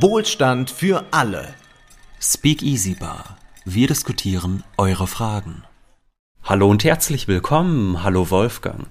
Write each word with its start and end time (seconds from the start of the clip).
Wohlstand 0.00 0.70
für 0.70 1.04
alle. 1.10 1.52
Speak 2.18 2.62
Easy 2.62 2.94
Bar. 2.94 3.36
Wir 3.66 3.88
diskutieren 3.88 4.64
eure 4.78 5.06
Fragen. 5.06 5.64
Hallo 6.42 6.70
und 6.70 6.82
herzlich 6.82 7.28
willkommen. 7.28 8.02
Hallo 8.02 8.30
Wolfgang. 8.30 8.86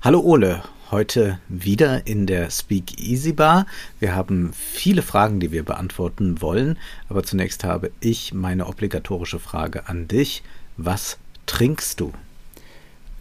Hallo 0.00 0.20
Ole. 0.20 0.62
Heute 0.90 1.38
wieder 1.50 2.06
in 2.06 2.26
der 2.26 2.48
Speak 2.48 2.98
Easy 2.98 3.34
Bar. 3.34 3.66
Wir 4.00 4.14
haben 4.14 4.54
viele 4.54 5.02
Fragen, 5.02 5.38
die 5.38 5.52
wir 5.52 5.66
beantworten 5.66 6.40
wollen, 6.40 6.78
aber 7.10 7.24
zunächst 7.24 7.64
habe 7.64 7.90
ich 8.00 8.32
meine 8.32 8.68
obligatorische 8.68 9.40
Frage 9.40 9.86
an 9.86 10.08
dich. 10.08 10.42
Was 10.78 11.18
trinkst 11.44 12.00
du? 12.00 12.14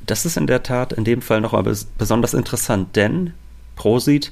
Das 0.05 0.25
ist 0.25 0.37
in 0.37 0.47
der 0.47 0.63
Tat 0.63 0.93
in 0.93 1.03
dem 1.03 1.21
Fall 1.21 1.41
nochmal 1.41 1.75
besonders 1.97 2.33
interessant, 2.33 2.95
denn 2.95 3.33
Prosit, 3.75 4.31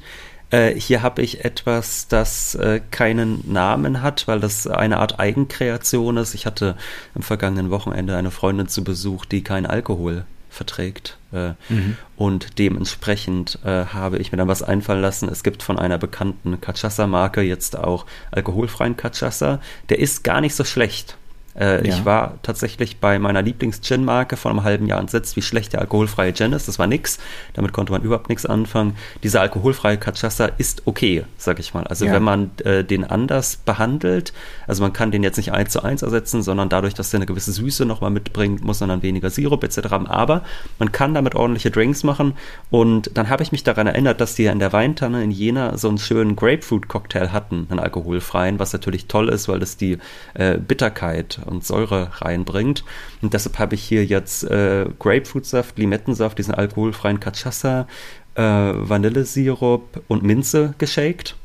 äh, 0.55 0.79
hier 0.79 1.01
habe 1.01 1.21
ich 1.21 1.43
etwas, 1.43 2.07
das 2.07 2.55
äh, 2.55 2.79
keinen 2.91 3.43
Namen 3.51 4.01
hat, 4.01 4.27
weil 4.27 4.39
das 4.39 4.67
eine 4.67 4.99
Art 4.99 5.19
Eigenkreation 5.19 6.15
ist. 6.17 6.33
Ich 6.33 6.45
hatte 6.45 6.77
am 7.13 7.23
vergangenen 7.23 7.71
Wochenende 7.71 8.15
eine 8.15 8.31
Freundin 8.31 8.67
zu 8.67 8.83
Besuch, 8.83 9.25
die 9.25 9.43
keinen 9.43 9.65
Alkohol 9.65 10.25
verträgt. 10.49 11.17
Äh, 11.33 11.49
mhm. 11.67 11.97
Und 12.15 12.57
dementsprechend 12.57 13.59
äh, 13.65 13.85
habe 13.87 14.17
ich 14.19 14.31
mir 14.31 14.37
dann 14.37 14.47
was 14.47 14.63
einfallen 14.63 15.01
lassen. 15.01 15.27
Es 15.27 15.43
gibt 15.43 15.61
von 15.61 15.77
einer 15.77 15.97
bekannten 15.97 16.61
Cachaça-Marke 16.61 17.41
jetzt 17.41 17.77
auch 17.77 18.05
alkoholfreien 18.31 18.95
Cachaça. 18.95 19.59
Der 19.89 19.99
ist 19.99 20.23
gar 20.23 20.39
nicht 20.39 20.55
so 20.55 20.63
schlecht. 20.63 21.17
Äh, 21.57 21.87
ja. 21.87 21.93
Ich 21.95 22.05
war 22.05 22.37
tatsächlich 22.43 22.97
bei 22.97 23.17
meiner 23.17 23.41
Lieblings-Gin-Marke 23.41 24.35
vor 24.35 24.51
einem 24.51 24.63
halben 24.63 24.87
Jahr 24.87 24.99
entsetzt, 24.99 25.35
wie 25.35 25.41
schlecht 25.41 25.73
der 25.73 25.81
alkoholfreie 25.81 26.33
Gin 26.33 26.53
ist. 26.53 26.67
Das 26.67 26.79
war 26.79 26.87
nix. 26.87 27.17
Damit 27.53 27.71
konnte 27.71 27.91
man 27.91 28.01
überhaupt 28.01 28.29
nichts 28.29 28.45
anfangen. 28.45 28.95
Dieser 29.23 29.41
alkoholfreie 29.41 29.95
Cachaça 29.95 30.51
ist 30.57 30.83
okay, 30.85 31.23
sag 31.37 31.59
ich 31.59 31.73
mal. 31.73 31.85
Also 31.87 32.05
ja. 32.05 32.13
wenn 32.13 32.23
man 32.23 32.51
äh, 32.63 32.83
den 32.83 33.05
anders 33.05 33.57
behandelt, 33.57 34.33
also 34.67 34.83
man 34.83 34.91
kann 34.91 35.11
den 35.11 35.23
jetzt 35.23 35.37
nicht 35.37 35.53
eins 35.53 35.71
zu 35.71 35.81
eins 35.81 36.01
ersetzen, 36.01 36.43
sondern 36.43 36.67
dadurch, 36.67 36.93
dass 36.93 37.11
der 37.11 37.19
eine 37.19 37.25
gewisse 37.25 37.53
Süße 37.53 37.85
nochmal 37.85 38.11
mitbringt, 38.11 38.63
muss 38.63 38.81
man 38.81 38.89
dann 38.89 39.01
weniger 39.01 39.29
Sirup 39.29 39.63
etc. 39.63 39.89
haben. 39.91 40.07
Aber 40.07 40.43
man 40.77 40.91
kann 40.91 41.13
damit 41.13 41.35
ordentliche 41.35 41.71
Drinks 41.71 42.03
machen. 42.03 42.33
Und 42.69 43.11
dann 43.17 43.29
habe 43.29 43.43
ich 43.43 43.51
mich 43.53 43.63
daran 43.63 43.87
erinnert, 43.87 44.19
dass 44.19 44.35
die 44.35 44.43
ja 44.43 44.51
in 44.51 44.59
der 44.59 44.73
Weintanne 44.73 45.23
in 45.23 45.31
Jena 45.31 45.77
so 45.77 45.87
einen 45.87 45.97
schönen 45.99 46.35
Grapefruit-Cocktail 46.35 47.29
hatten, 47.31 47.67
einen 47.69 47.79
alkoholfreien, 47.79 48.59
was 48.59 48.73
natürlich 48.73 49.07
toll 49.07 49.29
ist, 49.29 49.47
weil 49.47 49.59
das 49.59 49.77
die 49.77 49.97
äh, 50.33 50.57
Bitterkeit 50.57 51.39
und 51.45 51.65
Säure 51.65 52.11
reinbringt. 52.21 52.83
Und 53.21 53.33
deshalb 53.33 53.59
habe 53.59 53.75
ich 53.75 53.83
hier 53.83 54.05
jetzt 54.05 54.43
äh, 54.43 54.87
Grapefruitsaft, 54.99 55.77
Limettensaft, 55.77 56.37
diesen 56.37 56.53
alkoholfreien 56.53 57.19
Cachaça, 57.19 57.87
äh, 58.35 58.41
Vanillesirup 58.41 60.03
und 60.07 60.23
Minze 60.23 60.73
geshakt. 60.77 61.35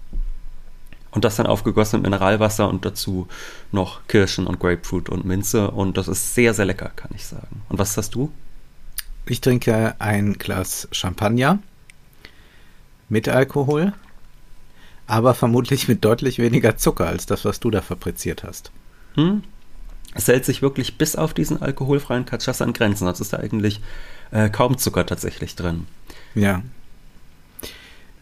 Und 1.13 1.25
das 1.25 1.37
dann 1.37 1.47
aufgegossen 1.47 2.03
mit 2.03 2.11
Mineralwasser 2.11 2.69
und 2.69 2.85
dazu 2.85 3.27
noch 3.73 4.07
Kirschen 4.07 4.47
und 4.47 4.61
Grapefruit 4.61 5.09
und 5.09 5.25
Minze. 5.25 5.71
Und 5.71 5.97
das 5.97 6.07
ist 6.07 6.35
sehr, 6.35 6.55
sehr 6.55 6.67
lecker, 6.67 6.91
kann 6.95 7.11
ich 7.15 7.27
sagen. 7.27 7.63
Und 7.69 7.79
was 7.79 7.97
hast 7.97 8.15
du? 8.15 8.31
Ich 9.27 9.41
trinke 9.41 9.95
ein 9.99 10.35
Glas 10.35 10.89
Champagner 10.93 11.59
mit 13.09 13.29
Alkohol, 13.29 13.93
aber 15.07 15.35
vermutlich 15.35 15.89
mit 15.89 16.05
deutlich 16.05 16.39
weniger 16.39 16.77
Zucker 16.77 17.07
als 17.09 17.27
das, 17.27 17.45
was 17.45 17.61
du 17.61 17.71
da 17.71 17.83
fabriziert 17.83 18.45
hast. 18.45 18.71
Hm, 19.15 19.43
es 20.15 20.29
hält 20.29 20.45
sich 20.45 20.63
wirklich 20.63 20.99
bis 20.99 21.17
auf 21.17 21.35
diesen 21.35 21.63
alkoholfreien 21.63 22.27
Cachaça 22.27 22.65
an 22.65 22.73
Grenzen. 22.73 23.05
Sonst 23.05 23.21
ist 23.21 23.33
da 23.33 23.39
eigentlich 23.39 23.81
äh, 24.33 24.49
kaum 24.51 24.79
Zucker 24.79 25.07
tatsächlich 25.07 25.55
drin. 25.55 25.87
Ja. 26.35 26.63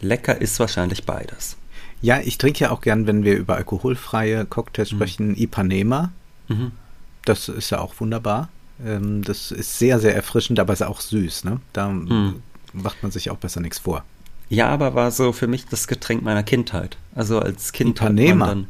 Lecker 0.00 0.40
ist 0.40 0.60
wahrscheinlich 0.60 1.04
beides. 1.04 1.56
Ja, 2.00 2.20
ich 2.20 2.38
trinke 2.38 2.60
ja 2.60 2.70
auch 2.70 2.80
gern, 2.80 3.06
wenn 3.06 3.24
wir 3.24 3.36
über 3.36 3.56
alkoholfreie 3.56 4.44
Cocktails 4.46 4.92
mhm. 4.92 4.96
sprechen, 4.96 5.36
Ipanema. 5.36 6.12
Mhm. 6.48 6.72
Das 7.24 7.48
ist 7.48 7.70
ja 7.70 7.80
auch 7.80 7.94
wunderbar. 7.98 8.48
Ähm, 8.84 9.22
das 9.24 9.50
ist 9.50 9.78
sehr, 9.78 9.98
sehr 9.98 10.14
erfrischend, 10.14 10.60
aber 10.60 10.72
ist 10.72 10.82
auch 10.82 11.00
süß. 11.00 11.44
Ne? 11.44 11.60
Da 11.72 11.88
mhm. 11.88 12.42
macht 12.72 13.02
man 13.02 13.10
sich 13.10 13.30
auch 13.30 13.38
besser 13.38 13.60
nichts 13.60 13.78
vor. 13.78 14.04
Ja, 14.50 14.68
aber 14.68 14.94
war 14.94 15.10
so 15.10 15.32
für 15.32 15.46
mich 15.46 15.66
das 15.66 15.88
Getränk 15.88 16.22
meiner 16.22 16.42
Kindheit. 16.42 16.96
Also 17.14 17.40
als 17.40 17.72
Kind 17.72 17.98
Ipanema. 17.98 18.46
dann, 18.46 18.66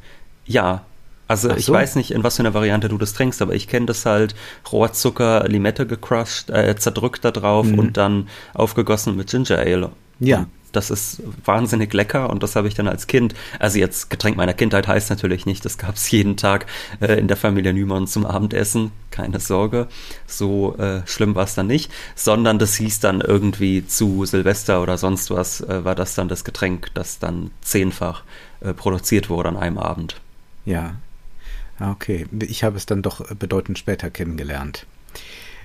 ja, 0.46 0.84
also 1.28 1.50
so. 1.50 1.56
ich 1.56 1.70
weiß 1.70 1.96
nicht, 1.96 2.10
in 2.10 2.24
was 2.24 2.36
für 2.36 2.42
einer 2.42 2.54
Variante 2.54 2.88
du 2.88 2.98
das 2.98 3.12
trinkst, 3.12 3.42
aber 3.42 3.54
ich 3.54 3.68
kenne 3.68 3.86
das 3.86 4.04
halt 4.06 4.34
Rohrzucker, 4.72 5.46
Limette 5.46 5.86
gecrushed, 5.86 6.50
äh, 6.50 6.74
zerdrückt 6.76 7.24
da 7.24 7.30
drauf 7.30 7.66
mhm. 7.66 7.78
und 7.78 7.96
dann 7.96 8.28
aufgegossen 8.54 9.14
mit 9.16 9.30
Ginger 9.30 9.58
Ale. 9.58 9.90
Ja. 10.18 10.38
Und 10.38 10.48
das 10.72 10.90
ist 10.90 11.22
wahnsinnig 11.44 11.92
lecker 11.94 12.30
und 12.30 12.42
das 12.42 12.56
habe 12.56 12.68
ich 12.68 12.74
dann 12.74 12.88
als 12.88 13.06
Kind, 13.06 13.34
also 13.58 13.78
jetzt 13.78 14.10
Getränk 14.10 14.36
meiner 14.36 14.54
Kindheit 14.54 14.86
heißt 14.86 15.10
natürlich 15.10 15.46
nicht, 15.46 15.64
das 15.64 15.78
gab 15.78 15.94
es 15.94 16.10
jeden 16.10 16.36
Tag 16.36 16.66
äh, 17.00 17.18
in 17.18 17.28
der 17.28 17.36
Familie 17.36 17.72
Nümann 17.72 18.06
zum 18.06 18.26
Abendessen, 18.26 18.92
keine 19.10 19.40
Sorge, 19.40 19.88
so 20.26 20.76
äh, 20.76 21.02
schlimm 21.06 21.34
war 21.34 21.44
es 21.44 21.54
dann 21.54 21.66
nicht, 21.66 21.90
sondern 22.14 22.58
das 22.58 22.74
hieß 22.76 23.00
dann 23.00 23.20
irgendwie 23.20 23.86
zu 23.86 24.24
Silvester 24.24 24.82
oder 24.82 24.98
sonst 24.98 25.30
was, 25.30 25.62
äh, 25.62 25.84
war 25.84 25.94
das 25.94 26.14
dann 26.14 26.28
das 26.28 26.44
Getränk, 26.44 26.88
das 26.94 27.18
dann 27.18 27.50
zehnfach 27.62 28.22
äh, 28.60 28.74
produziert 28.74 29.30
wurde 29.30 29.48
an 29.48 29.56
einem 29.56 29.78
Abend. 29.78 30.20
Ja, 30.66 30.96
okay, 31.80 32.26
ich 32.40 32.64
habe 32.64 32.76
es 32.76 32.86
dann 32.86 33.02
doch 33.02 33.34
bedeutend 33.34 33.78
später 33.78 34.10
kennengelernt. 34.10 34.86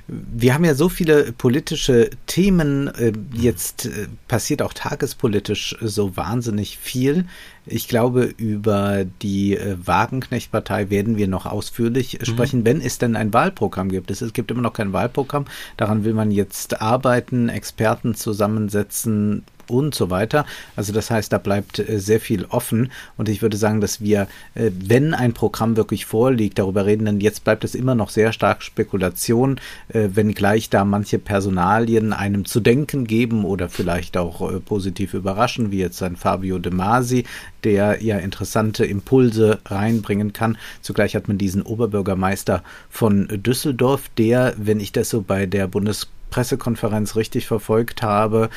Wir 0.07 0.53
haben 0.53 0.65
ja 0.65 0.75
so 0.75 0.89
viele 0.89 1.31
politische 1.31 2.09
Themen. 2.27 2.89
Äh, 2.89 3.13
jetzt 3.31 3.85
äh, 3.85 4.07
passiert 4.27 4.61
auch 4.61 4.73
tagespolitisch 4.73 5.77
so 5.79 6.17
wahnsinnig 6.17 6.77
viel. 6.77 7.25
Ich 7.65 7.87
glaube, 7.87 8.23
über 8.25 9.05
die 9.05 9.55
äh, 9.55 9.77
Wagenknecht-Partei 9.81 10.89
werden 10.89 11.15
wir 11.15 11.29
noch 11.29 11.45
ausführlich 11.45 12.19
mhm. 12.19 12.25
sprechen, 12.25 12.65
wenn 12.65 12.81
es 12.81 12.97
denn 12.97 13.15
ein 13.15 13.33
Wahlprogramm 13.33 13.87
gibt. 13.87 14.11
Es 14.11 14.33
gibt 14.33 14.51
immer 14.51 14.61
noch 14.61 14.73
kein 14.73 14.91
Wahlprogramm. 14.91 15.45
Daran 15.77 16.03
will 16.03 16.13
man 16.13 16.31
jetzt 16.31 16.81
arbeiten, 16.81 17.47
Experten 17.47 18.13
zusammensetzen, 18.13 19.45
und 19.73 19.95
so 19.95 20.09
weiter. 20.09 20.45
Also 20.75 20.93
das 20.93 21.09
heißt, 21.09 21.33
da 21.33 21.37
bleibt 21.37 21.79
äh, 21.79 21.99
sehr 21.99 22.19
viel 22.19 22.45
offen 22.45 22.91
und 23.17 23.29
ich 23.29 23.41
würde 23.41 23.57
sagen, 23.57 23.81
dass 23.81 24.01
wir, 24.01 24.27
äh, 24.55 24.71
wenn 24.73 25.13
ein 25.13 25.33
Programm 25.33 25.75
wirklich 25.75 26.05
vorliegt, 26.05 26.59
darüber 26.59 26.85
reden, 26.85 27.05
denn 27.05 27.19
jetzt 27.19 27.43
bleibt 27.43 27.63
es 27.63 27.75
immer 27.75 27.95
noch 27.95 28.09
sehr 28.09 28.31
stark 28.31 28.63
Spekulation, 28.63 29.59
äh, 29.89 30.09
wenngleich 30.13 30.69
da 30.69 30.85
manche 30.85 31.19
Personalien 31.19 32.13
einem 32.13 32.45
zu 32.45 32.59
denken 32.59 33.05
geben 33.05 33.45
oder 33.45 33.69
vielleicht 33.69 34.17
auch 34.17 34.61
positiv 34.65 35.13
überraschen, 35.13 35.71
wie 35.71 35.79
jetzt 35.79 36.01
ein 36.03 36.15
Fabio 36.15 36.59
De 36.59 36.71
Masi, 36.71 37.25
der 37.63 38.03
ja 38.03 38.17
interessante 38.17 38.85
Impulse 38.85 39.59
reinbringen 39.65 40.33
kann. 40.33 40.57
Zugleich 40.81 41.15
hat 41.15 41.27
man 41.27 41.37
diesen 41.37 41.61
Oberbürgermeister 41.61 42.63
von 42.89 43.27
Düsseldorf, 43.27 44.09
der, 44.17 44.53
wenn 44.57 44.79
ich 44.79 44.91
das 44.91 45.09
so 45.09 45.21
bei 45.21 45.45
der 45.45 45.67
Bundespressekonferenz 45.67 47.15
richtig 47.15 47.47
verfolgt 47.47 48.01
habe, 48.01 48.49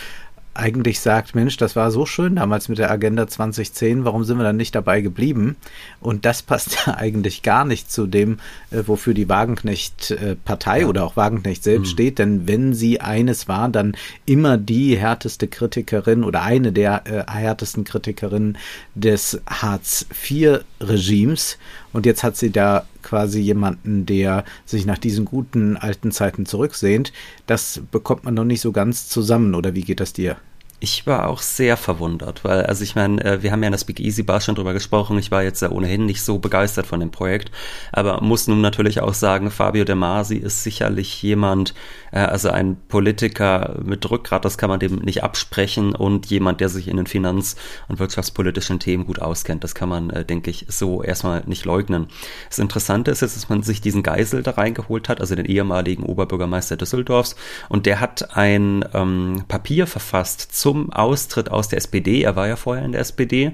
eigentlich 0.56 1.00
sagt, 1.00 1.34
Mensch, 1.34 1.56
das 1.56 1.76
war 1.76 1.90
so 1.90 2.06
schön 2.06 2.36
damals 2.36 2.68
mit 2.68 2.78
der 2.78 2.90
Agenda 2.90 3.26
2010, 3.26 4.04
warum 4.04 4.24
sind 4.24 4.38
wir 4.38 4.44
dann 4.44 4.56
nicht 4.56 4.74
dabei 4.74 5.00
geblieben? 5.00 5.56
Und 6.00 6.24
das 6.24 6.42
passt 6.42 6.78
ja 6.86 6.96
eigentlich 6.96 7.42
gar 7.42 7.64
nicht 7.64 7.90
zu 7.90 8.06
dem, 8.06 8.38
äh, 8.70 8.82
wofür 8.86 9.14
die 9.14 9.28
Wagenknecht-Partei 9.28 10.80
ja. 10.80 10.86
oder 10.86 11.04
auch 11.04 11.16
Wagenknecht 11.16 11.62
selbst 11.62 11.88
mhm. 11.88 11.92
steht. 11.92 12.18
Denn 12.18 12.48
wenn 12.48 12.74
sie 12.74 13.00
eines 13.00 13.48
war, 13.48 13.68
dann 13.68 13.96
immer 14.24 14.58
die 14.58 14.96
härteste 14.96 15.48
Kritikerin 15.48 16.24
oder 16.24 16.42
eine 16.42 16.72
der 16.72 17.06
äh, 17.06 17.24
härtesten 17.30 17.84
Kritikerinnen 17.84 18.58
des 18.94 19.40
Hartz-IV-Regimes. 19.48 21.58
Und 21.96 22.04
jetzt 22.04 22.22
hat 22.22 22.36
sie 22.36 22.50
da 22.50 22.84
quasi 23.02 23.40
jemanden, 23.40 24.04
der 24.04 24.44
sich 24.66 24.84
nach 24.84 24.98
diesen 24.98 25.24
guten 25.24 25.78
alten 25.78 26.12
Zeiten 26.12 26.44
zurücksehnt. 26.44 27.10
Das 27.46 27.80
bekommt 27.90 28.22
man 28.22 28.34
noch 28.34 28.44
nicht 28.44 28.60
so 28.60 28.70
ganz 28.70 29.08
zusammen, 29.08 29.54
oder 29.54 29.74
wie 29.74 29.80
geht 29.80 30.00
das 30.00 30.12
dir? 30.12 30.36
Ich 30.78 31.06
war 31.06 31.28
auch 31.28 31.40
sehr 31.40 31.78
verwundert, 31.78 32.44
weil, 32.44 32.66
also 32.66 32.84
ich 32.84 32.94
meine, 32.94 33.24
äh, 33.24 33.42
wir 33.42 33.50
haben 33.50 33.62
ja 33.62 33.68
in 33.68 33.72
der 33.72 33.78
Speak 33.78 33.98
Easy 33.98 34.22
Bar 34.22 34.42
schon 34.42 34.54
drüber 34.54 34.74
gesprochen. 34.74 35.16
Ich 35.16 35.30
war 35.30 35.42
jetzt 35.42 35.62
ja 35.62 35.70
ohnehin 35.70 36.04
nicht 36.04 36.22
so 36.22 36.38
begeistert 36.38 36.86
von 36.86 37.00
dem 37.00 37.10
Projekt, 37.10 37.50
aber 37.92 38.20
muss 38.20 38.46
nun 38.46 38.60
natürlich 38.60 39.00
auch 39.00 39.14
sagen, 39.14 39.50
Fabio 39.50 39.84
De 39.84 39.94
Masi 39.94 40.36
ist 40.36 40.64
sicherlich 40.64 41.22
jemand, 41.22 41.72
äh, 42.12 42.18
also 42.18 42.50
ein 42.50 42.76
Politiker 42.88 43.76
mit 43.82 44.08
Rückgrat, 44.10 44.44
das 44.44 44.58
kann 44.58 44.68
man 44.68 44.78
dem 44.78 44.96
nicht 44.96 45.22
absprechen 45.22 45.94
und 45.94 46.26
jemand, 46.26 46.60
der 46.60 46.68
sich 46.68 46.88
in 46.88 46.98
den 46.98 47.06
finanz- 47.06 47.56
und 47.88 47.98
wirtschaftspolitischen 47.98 48.78
Themen 48.78 49.06
gut 49.06 49.18
auskennt. 49.18 49.64
Das 49.64 49.74
kann 49.74 49.88
man, 49.88 50.10
äh, 50.10 50.26
denke 50.26 50.50
ich, 50.50 50.66
so 50.68 51.02
erstmal 51.02 51.42
nicht 51.46 51.64
leugnen. 51.64 52.08
Das 52.50 52.58
Interessante 52.58 53.10
ist 53.10 53.22
jetzt, 53.22 53.34
dass 53.34 53.48
man 53.48 53.62
sich 53.62 53.80
diesen 53.80 54.02
Geisel 54.02 54.42
da 54.42 54.50
reingeholt 54.50 55.08
hat, 55.08 55.22
also 55.22 55.34
den 55.34 55.46
ehemaligen 55.46 56.02
Oberbürgermeister 56.02 56.76
Düsseldorfs, 56.76 57.34
und 57.70 57.86
der 57.86 58.00
hat 58.00 58.36
ein 58.36 58.84
ähm, 58.92 59.44
Papier 59.48 59.86
verfasst 59.86 60.54
zum 60.66 60.92
Austritt 60.92 61.48
aus 61.48 61.68
der 61.68 61.76
SPD, 61.76 62.22
er 62.22 62.34
war 62.34 62.48
ja 62.48 62.56
vorher 62.56 62.84
in 62.84 62.90
der 62.90 63.00
SPD, 63.00 63.52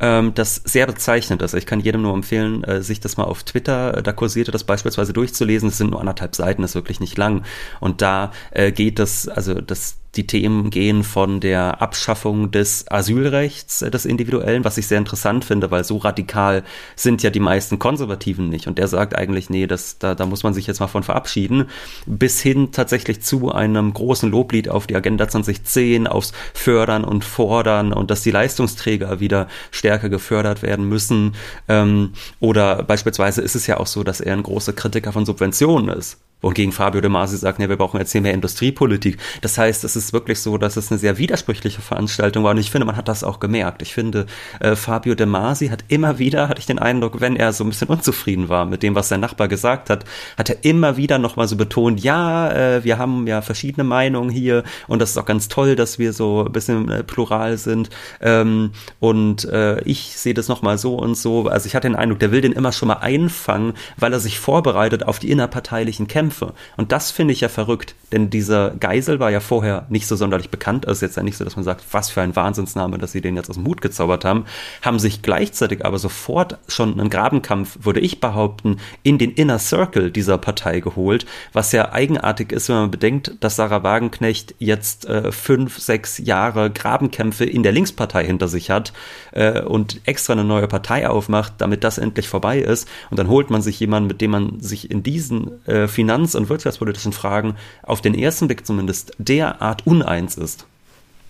ähm, 0.00 0.32
das 0.34 0.56
sehr 0.56 0.86
bezeichnend 0.86 1.42
ist. 1.42 1.54
Ich 1.54 1.66
kann 1.66 1.80
jedem 1.80 2.02
nur 2.02 2.14
empfehlen, 2.14 2.64
äh, 2.64 2.82
sich 2.82 3.00
das 3.00 3.16
mal 3.16 3.24
auf 3.24 3.44
Twitter, 3.44 3.98
äh, 3.98 4.02
da 4.02 4.12
kursierte 4.12 4.50
das 4.50 4.64
beispielsweise 4.64 5.12
durchzulesen. 5.12 5.68
Es 5.68 5.78
sind 5.78 5.90
nur 5.90 6.00
anderthalb 6.00 6.34
Seiten, 6.34 6.64
ist 6.64 6.74
wirklich 6.74 7.00
nicht 7.00 7.16
lang. 7.18 7.44
Und 7.80 8.02
da 8.02 8.32
äh, 8.50 8.72
geht 8.72 8.98
es, 8.98 9.28
also 9.28 9.54
das 9.54 9.96
die 10.16 10.26
Themen 10.26 10.70
gehen 10.70 11.04
von 11.04 11.38
der 11.38 11.80
Abschaffung 11.80 12.50
des 12.50 12.90
Asylrechts, 12.90 13.82
äh, 13.82 13.90
des 13.90 14.04
Individuellen, 14.04 14.64
was 14.64 14.76
ich 14.76 14.88
sehr 14.88 14.98
interessant 14.98 15.44
finde, 15.44 15.70
weil 15.70 15.84
so 15.84 15.98
radikal 15.98 16.64
sind 16.96 17.22
ja 17.22 17.30
die 17.30 17.40
meisten 17.40 17.78
Konservativen 17.78 18.48
nicht. 18.48 18.66
Und 18.66 18.78
der 18.78 18.88
sagt 18.88 19.14
eigentlich, 19.14 19.50
nee, 19.50 19.66
das, 19.66 19.98
da, 19.98 20.14
da 20.14 20.26
muss 20.26 20.42
man 20.42 20.52
sich 20.52 20.66
jetzt 20.66 20.80
mal 20.80 20.88
von 20.88 21.04
verabschieden, 21.04 21.66
bis 22.06 22.40
hin 22.40 22.72
tatsächlich 22.72 23.22
zu 23.22 23.52
einem 23.52 23.92
großen 23.92 24.28
Loblied 24.28 24.68
auf 24.68 24.86
die 24.86 24.96
Agenda 24.96 25.28
2010, 25.28 26.06
aufs 26.08 26.32
Fördern 26.54 27.04
und 27.04 27.24
Fordern 27.24 27.92
und 27.92 28.10
dass 28.10 28.22
die 28.22 28.32
Leistungsträger 28.32 29.20
wieder 29.20 29.46
stärker 29.70 29.89
gefördert 29.98 30.62
werden 30.62 30.88
müssen. 30.88 31.34
Ähm, 31.68 32.12
oder 32.40 32.82
beispielsweise 32.82 33.42
ist 33.42 33.54
es 33.54 33.66
ja 33.66 33.78
auch 33.78 33.86
so, 33.86 34.02
dass 34.02 34.20
er 34.20 34.34
ein 34.34 34.42
großer 34.42 34.72
Kritiker 34.72 35.12
von 35.12 35.26
Subventionen 35.26 35.96
ist. 35.96 36.18
Wohingegen 36.40 36.72
Fabio 36.72 37.00
De 37.00 37.10
Masi 37.10 37.36
sagt, 37.36 37.58
nee, 37.58 37.68
wir 37.68 37.76
brauchen 37.76 37.98
jetzt 37.98 38.12
hier 38.12 38.20
mehr 38.20 38.34
Industriepolitik. 38.34 39.18
Das 39.42 39.58
heißt, 39.58 39.84
es 39.84 39.96
ist 39.96 40.12
wirklich 40.12 40.40
so, 40.40 40.58
dass 40.58 40.76
es 40.76 40.90
eine 40.90 40.98
sehr 40.98 41.18
widersprüchliche 41.18 41.82
Veranstaltung 41.82 42.44
war. 42.44 42.52
Und 42.52 42.58
ich 42.58 42.70
finde, 42.70 42.86
man 42.86 42.96
hat 42.96 43.08
das 43.08 43.24
auch 43.24 43.40
gemerkt. 43.40 43.82
Ich 43.82 43.92
finde, 43.92 44.26
äh, 44.60 44.74
Fabio 44.74 45.14
De 45.14 45.26
Masi 45.26 45.68
hat 45.68 45.84
immer 45.88 46.18
wieder, 46.18 46.48
hatte 46.48 46.60
ich 46.60 46.66
den 46.66 46.78
Eindruck, 46.78 47.20
wenn 47.20 47.36
er 47.36 47.52
so 47.52 47.64
ein 47.64 47.68
bisschen 47.68 47.88
unzufrieden 47.88 48.48
war 48.48 48.64
mit 48.64 48.82
dem, 48.82 48.94
was 48.94 49.08
sein 49.08 49.20
Nachbar 49.20 49.48
gesagt 49.48 49.90
hat, 49.90 50.04
hat 50.38 50.48
er 50.48 50.64
immer 50.64 50.96
wieder 50.96 51.18
nochmal 51.18 51.46
so 51.46 51.56
betont, 51.56 52.02
ja, 52.02 52.50
äh, 52.50 52.84
wir 52.84 52.98
haben 52.98 53.26
ja 53.26 53.42
verschiedene 53.42 53.84
Meinungen 53.84 54.30
hier 54.30 54.64
und 54.88 55.00
das 55.00 55.10
ist 55.10 55.18
auch 55.18 55.26
ganz 55.26 55.48
toll, 55.48 55.76
dass 55.76 55.98
wir 55.98 56.12
so 56.12 56.46
ein 56.46 56.52
bisschen 56.52 56.90
äh, 56.90 57.04
plural 57.04 57.58
sind. 57.58 57.90
Ähm, 58.20 58.72
und 58.98 59.44
äh, 59.44 59.80
ich 59.82 60.16
sehe 60.16 60.34
das 60.34 60.48
nochmal 60.48 60.78
so 60.78 60.94
und 60.96 61.16
so. 61.16 61.48
Also 61.48 61.66
ich 61.66 61.74
hatte 61.74 61.88
den 61.88 61.96
Eindruck, 61.96 62.20
der 62.20 62.32
will 62.32 62.40
den 62.40 62.52
immer 62.52 62.72
schon 62.72 62.88
mal 62.88 62.94
einfangen, 62.94 63.74
weil 63.98 64.12
er 64.12 64.20
sich 64.20 64.38
vorbereitet 64.38 65.06
auf 65.06 65.18
die 65.18 65.30
innerparteilichen 65.30 66.08
Kämpfe 66.08 66.29
Kämpfe. 66.30 66.54
Und 66.76 66.92
das 66.92 67.10
finde 67.10 67.32
ich 67.32 67.40
ja 67.40 67.48
verrückt, 67.48 67.94
denn 68.12 68.30
dieser 68.30 68.70
Geisel 68.70 69.20
war 69.20 69.30
ja 69.30 69.40
vorher 69.40 69.86
nicht 69.88 70.06
so 70.06 70.16
sonderlich 70.16 70.50
bekannt. 70.50 70.84
Ist 70.84 71.02
jetzt 71.02 71.16
ja 71.16 71.22
nicht 71.22 71.36
so, 71.36 71.44
dass 71.44 71.56
man 71.56 71.64
sagt, 71.64 71.84
was 71.92 72.10
für 72.10 72.22
ein 72.22 72.36
Wahnsinnsname, 72.36 72.98
dass 72.98 73.12
sie 73.12 73.20
den 73.20 73.36
jetzt 73.36 73.50
aus 73.50 73.56
dem 73.56 73.66
Hut 73.66 73.80
gezaubert 73.80 74.24
haben, 74.24 74.44
haben 74.82 74.98
sich 74.98 75.22
gleichzeitig 75.22 75.84
aber 75.84 75.98
sofort 75.98 76.58
schon 76.68 76.98
einen 76.98 77.10
Grabenkampf, 77.10 77.78
würde 77.82 78.00
ich 78.00 78.20
behaupten, 78.20 78.78
in 79.02 79.18
den 79.18 79.32
Inner 79.32 79.58
Circle 79.58 80.10
dieser 80.10 80.38
Partei 80.38 80.80
geholt, 80.80 81.26
was 81.52 81.72
ja 81.72 81.92
eigenartig 81.92 82.52
ist, 82.52 82.68
wenn 82.68 82.76
man 82.76 82.90
bedenkt, 82.90 83.34
dass 83.40 83.56
Sarah 83.56 83.82
Wagenknecht 83.82 84.54
jetzt 84.58 85.06
äh, 85.06 85.32
fünf, 85.32 85.78
sechs 85.78 86.18
Jahre 86.18 86.70
Grabenkämpfe 86.70 87.44
in 87.44 87.62
der 87.62 87.72
Linkspartei 87.72 88.24
hinter 88.24 88.48
sich 88.48 88.70
hat 88.70 88.92
äh, 89.32 89.62
und 89.62 90.00
extra 90.04 90.32
eine 90.32 90.44
neue 90.44 90.68
Partei 90.68 91.08
aufmacht, 91.08 91.54
damit 91.58 91.84
das 91.84 91.98
endlich 91.98 92.28
vorbei 92.28 92.60
ist. 92.60 92.88
Und 93.10 93.18
dann 93.18 93.28
holt 93.28 93.50
man 93.50 93.62
sich 93.62 93.80
jemanden, 93.80 94.08
mit 94.08 94.20
dem 94.20 94.30
man 94.30 94.60
sich 94.60 94.90
in 94.90 95.02
diesen 95.02 95.66
äh, 95.66 95.88
Finanz 95.88 96.19
finanz- 96.20 96.34
und 96.34 96.48
wirtschaftspolitischen 96.48 97.12
Fragen 97.12 97.56
auf 97.82 98.00
den 98.00 98.14
ersten 98.14 98.46
Blick 98.46 98.66
zumindest 98.66 99.12
derart 99.18 99.86
uneins 99.86 100.36
ist. 100.36 100.66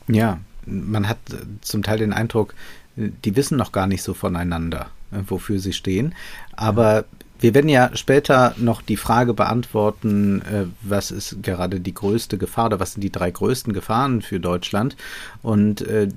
Ja, 0.08 0.38
man 0.66 1.08
hat 1.08 1.18
zum 1.60 1.82
Teil 1.82 1.98
den 1.98 2.12
Eindruck, 2.12 2.54
die 2.96 3.36
wissen 3.36 3.56
noch 3.56 3.72
gar 3.72 3.86
nicht 3.86 4.02
so 4.02 4.14
voneinander, 4.14 4.86
wofür 5.10 5.58
sie 5.60 5.72
stehen. 5.72 6.14
Aber 6.56 7.04
wir 7.38 7.54
werden 7.54 7.70
ja 7.70 7.90
später 7.94 8.54
noch 8.58 8.82
die 8.82 8.98
Frage 8.98 9.32
beantworten, 9.32 10.42
äh, 10.42 10.66
was 10.82 11.10
ist 11.10 11.42
gerade 11.42 11.80
die 11.80 11.94
größte 11.94 12.36
Gefahr 12.36 12.66
oder 12.66 12.80
was 12.80 12.92
sind 12.92 13.02
die 13.02 13.12
drei 13.12 13.30
größten 13.30 13.72
Gefahren 13.72 14.20
für 14.20 14.40
Deutschland. 14.40 14.96
Und 15.42 15.80
äh, 15.80 16.08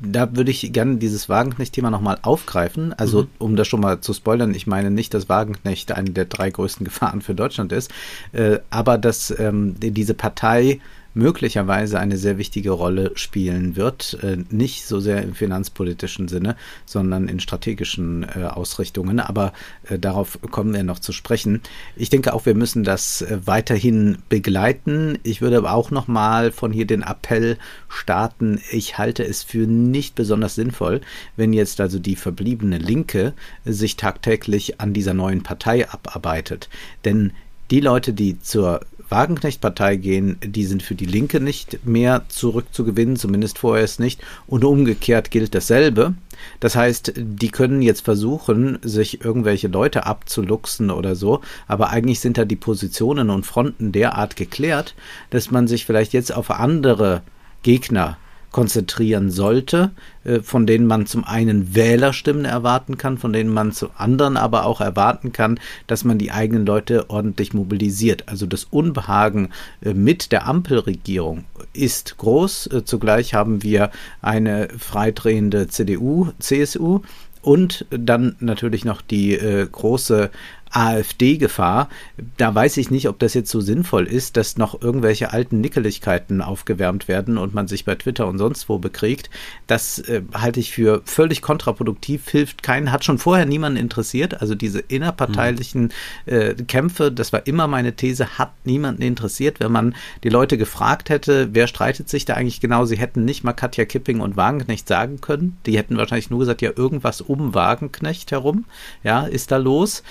da 0.00 0.34
würde 0.34 0.50
ich 0.50 0.72
gerne 0.72 0.96
dieses 0.96 1.28
Wagenknecht-Thema 1.28 1.90
nochmal 1.90 2.18
aufgreifen. 2.22 2.92
Also, 2.94 3.22
mhm. 3.22 3.28
um 3.38 3.56
das 3.56 3.68
schon 3.68 3.80
mal 3.80 4.00
zu 4.00 4.12
spoilern, 4.12 4.54
ich 4.54 4.66
meine 4.66 4.90
nicht, 4.90 5.12
dass 5.14 5.28
Wagenknecht 5.28 5.92
eine 5.92 6.10
der 6.10 6.24
drei 6.24 6.50
größten 6.50 6.84
Gefahren 6.84 7.20
für 7.20 7.34
Deutschland 7.34 7.72
ist, 7.72 7.90
äh, 8.32 8.58
aber 8.70 8.98
dass 8.98 9.34
ähm, 9.38 9.74
diese 9.78 10.14
Partei 10.14 10.80
möglicherweise 11.16 11.98
eine 11.98 12.18
sehr 12.18 12.36
wichtige 12.36 12.70
Rolle 12.70 13.12
spielen 13.14 13.74
wird. 13.74 14.18
Äh, 14.22 14.38
nicht 14.50 14.86
so 14.86 15.00
sehr 15.00 15.22
im 15.22 15.34
finanzpolitischen 15.34 16.28
Sinne, 16.28 16.56
sondern 16.84 17.28
in 17.28 17.40
strategischen 17.40 18.24
äh, 18.24 18.44
Ausrichtungen. 18.44 19.18
Aber 19.18 19.52
äh, 19.88 19.98
darauf 19.98 20.38
kommen 20.50 20.74
wir 20.74 20.82
noch 20.82 20.98
zu 20.98 21.12
sprechen. 21.12 21.62
Ich 21.96 22.10
denke 22.10 22.34
auch, 22.34 22.44
wir 22.44 22.54
müssen 22.54 22.84
das 22.84 23.24
weiterhin 23.44 24.18
begleiten. 24.28 25.18
Ich 25.22 25.40
würde 25.40 25.56
aber 25.56 25.72
auch 25.72 25.90
noch 25.90 26.06
mal 26.06 26.52
von 26.52 26.70
hier 26.70 26.86
den 26.86 27.02
Appell 27.02 27.56
starten. 27.88 28.60
Ich 28.70 28.98
halte 28.98 29.24
es 29.24 29.42
für 29.42 29.66
nicht 29.66 30.14
besonders 30.14 30.54
sinnvoll, 30.54 31.00
wenn 31.36 31.54
jetzt 31.54 31.80
also 31.80 31.98
die 31.98 32.16
verbliebene 32.16 32.76
Linke 32.76 33.32
sich 33.64 33.96
tagtäglich 33.96 34.80
an 34.80 34.92
dieser 34.92 35.14
neuen 35.14 35.42
Partei 35.42 35.88
abarbeitet. 35.88 36.68
Denn 37.06 37.32
die 37.70 37.80
Leute, 37.80 38.12
die 38.12 38.38
zur 38.40 38.80
Wagenknecht-Partei 39.08 39.96
gehen, 39.96 40.38
die 40.44 40.64
sind 40.64 40.82
für 40.82 40.94
die 40.94 41.06
Linke 41.06 41.40
nicht 41.40 41.86
mehr 41.86 42.24
zurückzugewinnen, 42.28 43.16
zumindest 43.16 43.58
vorerst 43.58 44.00
nicht. 44.00 44.20
Und 44.46 44.64
umgekehrt 44.64 45.30
gilt 45.30 45.54
dasselbe. 45.54 46.14
Das 46.60 46.76
heißt, 46.76 47.14
die 47.16 47.50
können 47.50 47.82
jetzt 47.82 48.02
versuchen, 48.02 48.78
sich 48.82 49.24
irgendwelche 49.24 49.68
Leute 49.68 50.06
abzuluxen 50.06 50.90
oder 50.90 51.14
so, 51.14 51.40
aber 51.66 51.90
eigentlich 51.90 52.20
sind 52.20 52.38
da 52.38 52.44
die 52.44 52.56
Positionen 52.56 53.30
und 53.30 53.46
Fronten 53.46 53.92
derart 53.92 54.36
geklärt, 54.36 54.94
dass 55.30 55.50
man 55.50 55.66
sich 55.66 55.86
vielleicht 55.86 56.12
jetzt 56.12 56.34
auf 56.34 56.50
andere 56.50 57.22
Gegner 57.62 58.18
konzentrieren 58.50 59.30
sollte, 59.30 59.90
äh, 60.24 60.40
von 60.40 60.66
denen 60.66 60.86
man 60.86 61.06
zum 61.06 61.24
einen 61.24 61.74
Wählerstimmen 61.74 62.44
erwarten 62.44 62.96
kann, 62.98 63.18
von 63.18 63.32
denen 63.32 63.52
man 63.52 63.72
zum 63.72 63.90
anderen 63.96 64.36
aber 64.36 64.64
auch 64.64 64.80
erwarten 64.80 65.32
kann, 65.32 65.60
dass 65.86 66.04
man 66.04 66.18
die 66.18 66.30
eigenen 66.30 66.66
Leute 66.66 67.10
ordentlich 67.10 67.52
mobilisiert. 67.54 68.24
Also 68.28 68.46
das 68.46 68.64
Unbehagen 68.64 69.50
äh, 69.82 69.94
mit 69.94 70.32
der 70.32 70.46
Ampelregierung 70.46 71.44
ist 71.72 72.16
groß. 72.18 72.68
Äh, 72.68 72.84
zugleich 72.84 73.34
haben 73.34 73.62
wir 73.62 73.90
eine 74.22 74.68
freidrehende 74.78 75.68
CDU, 75.68 76.28
CSU, 76.38 77.00
und 77.46 77.86
dann 77.90 78.34
natürlich 78.40 78.84
noch 78.84 79.02
die 79.02 79.34
äh, 79.34 79.68
große 79.70 80.30
AfD-Gefahr. 80.76 81.88
Da 82.36 82.54
weiß 82.54 82.76
ich 82.76 82.90
nicht, 82.90 83.08
ob 83.08 83.18
das 83.18 83.32
jetzt 83.32 83.50
so 83.50 83.62
sinnvoll 83.62 84.06
ist, 84.06 84.36
dass 84.36 84.58
noch 84.58 84.80
irgendwelche 84.82 85.32
alten 85.32 85.62
Nickeligkeiten 85.62 86.42
aufgewärmt 86.42 87.08
werden 87.08 87.38
und 87.38 87.54
man 87.54 87.66
sich 87.66 87.86
bei 87.86 87.94
Twitter 87.94 88.26
und 88.26 88.36
sonst 88.36 88.68
wo 88.68 88.78
bekriegt. 88.78 89.30
Das 89.66 89.98
äh, 90.00 90.20
halte 90.34 90.60
ich 90.60 90.72
für 90.72 91.00
völlig 91.06 91.40
kontraproduktiv, 91.40 92.28
hilft 92.28 92.62
keinen, 92.62 92.92
hat 92.92 93.04
schon 93.04 93.16
vorher 93.16 93.46
niemanden 93.46 93.78
interessiert. 93.78 94.42
Also 94.42 94.54
diese 94.54 94.80
innerparteilichen 94.80 95.92
äh, 96.26 96.54
Kämpfe, 96.54 97.10
das 97.10 97.32
war 97.32 97.46
immer 97.46 97.68
meine 97.68 97.96
These, 97.96 98.38
hat 98.38 98.52
niemanden 98.64 99.00
interessiert. 99.00 99.60
Wenn 99.60 99.72
man 99.72 99.94
die 100.24 100.28
Leute 100.28 100.58
gefragt 100.58 101.08
hätte, 101.08 101.48
wer 101.54 101.68
streitet 101.68 102.10
sich 102.10 102.26
da 102.26 102.34
eigentlich 102.34 102.60
genau, 102.60 102.84
sie 102.84 102.98
hätten 102.98 103.24
nicht 103.24 103.44
mal 103.44 103.54
Katja 103.54 103.86
Kipping 103.86 104.20
und 104.20 104.36
Wagenknecht 104.36 104.86
sagen 104.86 105.22
können. 105.22 105.56
Die 105.64 105.78
hätten 105.78 105.96
wahrscheinlich 105.96 106.28
nur 106.28 106.40
gesagt, 106.40 106.60
ja, 106.60 106.70
irgendwas 106.76 107.22
um 107.22 107.54
Wagenknecht 107.54 108.30
herum, 108.30 108.66
ja, 109.02 109.22
ist 109.22 109.52
da 109.52 109.56
los. 109.56 110.02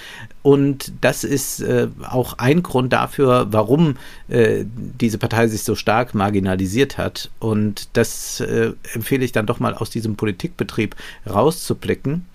Und 0.42 0.55
das 1.02 1.24
ist 1.24 1.62
äh, 1.62 1.88
auch 2.10 2.38
ein 2.38 2.64
Grund 2.64 2.94
dafür, 2.94 3.48
warum 3.52 3.98
äh, 4.28 4.66
diese 4.66 5.18
Partei 5.18 5.48
sich 5.48 5.64
so 5.64 5.76
stark 5.76 6.14
marginalisiert 6.14 6.98
hat. 6.98 7.30
Und 7.40 7.90
das 7.94 8.40
äh, 8.40 8.74
empfehle 8.94 9.26
ich 9.26 9.32
dann 9.32 9.46
doch 9.46 9.60
mal 9.60 9.74
aus 9.74 9.90
diesem 9.90 10.16
Politikbetrieb 10.16 10.96
rauszublicken 11.30 12.26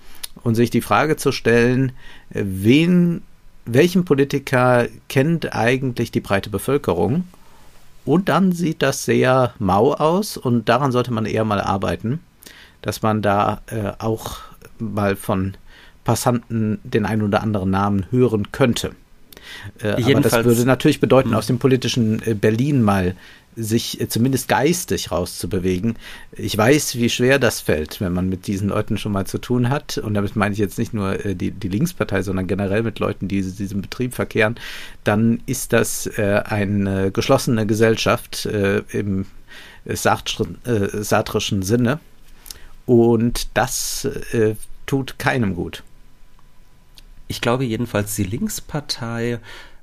und 0.42 0.54
sich 0.54 0.70
die 0.70 0.80
Frage 0.80 1.16
zu 1.16 1.32
stellen, 1.32 1.92
äh, 2.30 2.42
wen, 2.44 3.22
welchen 3.64 4.04
Politiker 4.04 4.88
kennt 5.08 5.54
eigentlich 5.54 6.10
die 6.10 6.20
breite 6.20 6.50
Bevölkerung? 6.50 7.24
Und 8.04 8.28
dann 8.28 8.52
sieht 8.52 8.82
das 8.82 9.04
sehr 9.04 9.54
mau 9.58 9.92
aus 9.92 10.36
und 10.36 10.68
daran 10.68 10.90
sollte 10.90 11.12
man 11.12 11.26
eher 11.26 11.44
mal 11.44 11.60
arbeiten, 11.60 12.20
dass 12.82 13.02
man 13.02 13.22
da 13.22 13.60
äh, 13.66 13.92
auch 13.98 14.38
mal 14.78 15.16
von 15.16 15.54
Passanten 16.04 16.78
den 16.82 17.06
einen 17.06 17.22
oder 17.22 17.42
anderen 17.42 17.70
Namen 17.70 18.06
hören 18.10 18.52
könnte. 18.52 18.92
Äh, 19.82 20.02
aber 20.02 20.20
das 20.20 20.44
würde 20.44 20.64
natürlich 20.64 21.00
bedeuten, 21.00 21.30
hm. 21.30 21.36
aus 21.36 21.46
dem 21.46 21.58
politischen 21.58 22.22
äh, 22.26 22.34
Berlin 22.34 22.82
mal 22.82 23.14
sich 23.56 24.00
äh, 24.00 24.08
zumindest 24.08 24.48
geistig 24.48 25.10
rauszubewegen. 25.10 25.96
Ich 26.32 26.56
weiß, 26.56 26.96
wie 26.96 27.10
schwer 27.10 27.38
das 27.38 27.60
fällt, 27.60 28.00
wenn 28.00 28.12
man 28.12 28.28
mit 28.28 28.46
diesen 28.46 28.68
Leuten 28.68 28.98
schon 28.98 29.12
mal 29.12 29.26
zu 29.26 29.38
tun 29.38 29.68
hat. 29.68 29.98
Und 29.98 30.14
damit 30.14 30.36
meine 30.36 30.52
ich 30.52 30.58
jetzt 30.58 30.78
nicht 30.78 30.94
nur 30.94 31.24
äh, 31.24 31.34
die, 31.34 31.50
die 31.50 31.68
Linkspartei, 31.68 32.22
sondern 32.22 32.46
generell 32.46 32.82
mit 32.82 32.98
Leuten, 32.98 33.28
die 33.28 33.40
in 33.40 33.56
diesem 33.56 33.82
Betrieb 33.82 34.14
verkehren. 34.14 34.56
Dann 35.04 35.42
ist 35.46 35.72
das 35.72 36.06
äh, 36.18 36.42
eine 36.44 37.10
geschlossene 37.10 37.66
Gesellschaft 37.66 38.46
äh, 38.46 38.82
im 38.92 39.26
satrischen 39.86 41.62
Sinne. 41.62 42.00
Und 42.84 43.48
das 43.54 44.06
tut 44.84 45.18
keinem 45.18 45.54
gut 45.54 45.82
ich 47.30 47.40
glaube 47.40 47.64
jedenfalls, 47.64 48.16
die 48.16 48.24
Linkspartei 48.24 49.38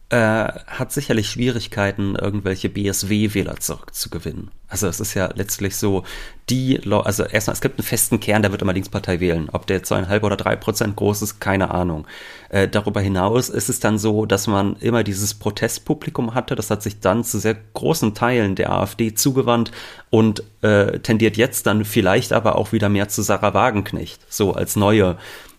äh, 0.09 0.17
hat 0.17 0.91
sicherlich 0.91 1.29
Schwierigkeiten, 1.29 2.15
irgendwelche 2.15 2.69
BSW-Wähler 2.69 3.57
zurückzugewinnen. 3.57 4.51
Also 4.69 4.87
es 4.87 4.99
ist 4.99 5.13
ja 5.13 5.29
letztlich 5.33 5.75
so, 5.77 6.03
die, 6.49 6.79
also 6.91 7.23
erstmal, 7.23 7.53
es 7.53 7.61
gibt 7.61 7.79
einen 7.79 7.85
festen 7.85 8.19
Kern, 8.19 8.41
der 8.41 8.51
wird 8.51 8.61
immer 8.61 8.73
Linkspartei 8.73 9.21
wählen. 9.21 9.49
Ob 9.51 9.65
der 9.67 9.83
zweieinhalb 9.83 10.23
oder 10.23 10.35
drei 10.35 10.55
Prozent 10.57 10.97
groß 10.97 11.21
ist, 11.21 11.39
keine 11.39 11.71
Ahnung. 11.71 12.05
Äh, 12.49 12.67
darüber 12.67 12.99
hinaus 13.01 13.49
ist 13.49 13.69
es 13.69 13.79
dann 13.79 13.97
so, 13.97 14.25
dass 14.25 14.47
man 14.47 14.75
immer 14.77 15.03
dieses 15.03 15.33
Protestpublikum 15.33 16.33
hatte. 16.33 16.55
Das 16.55 16.69
hat 16.69 16.83
sich 16.83 16.99
dann 16.99 17.23
zu 17.23 17.39
sehr 17.39 17.55
großen 17.73 18.13
Teilen 18.13 18.55
der 18.55 18.71
AfD 18.71 19.13
zugewandt 19.13 19.71
und 20.09 20.43
äh, 20.61 20.99
tendiert 20.99 21.37
jetzt 21.37 21.65
dann 21.65 21.85
vielleicht 21.85 22.33
aber 22.33 22.57
auch 22.57 22.73
wieder 22.73 22.89
mehr 22.89 23.07
zu 23.09 23.21
Sarah 23.21 23.53
Wagenknecht, 23.53 24.21
so 24.29 24.53
als 24.53 24.75
neue 24.75 25.17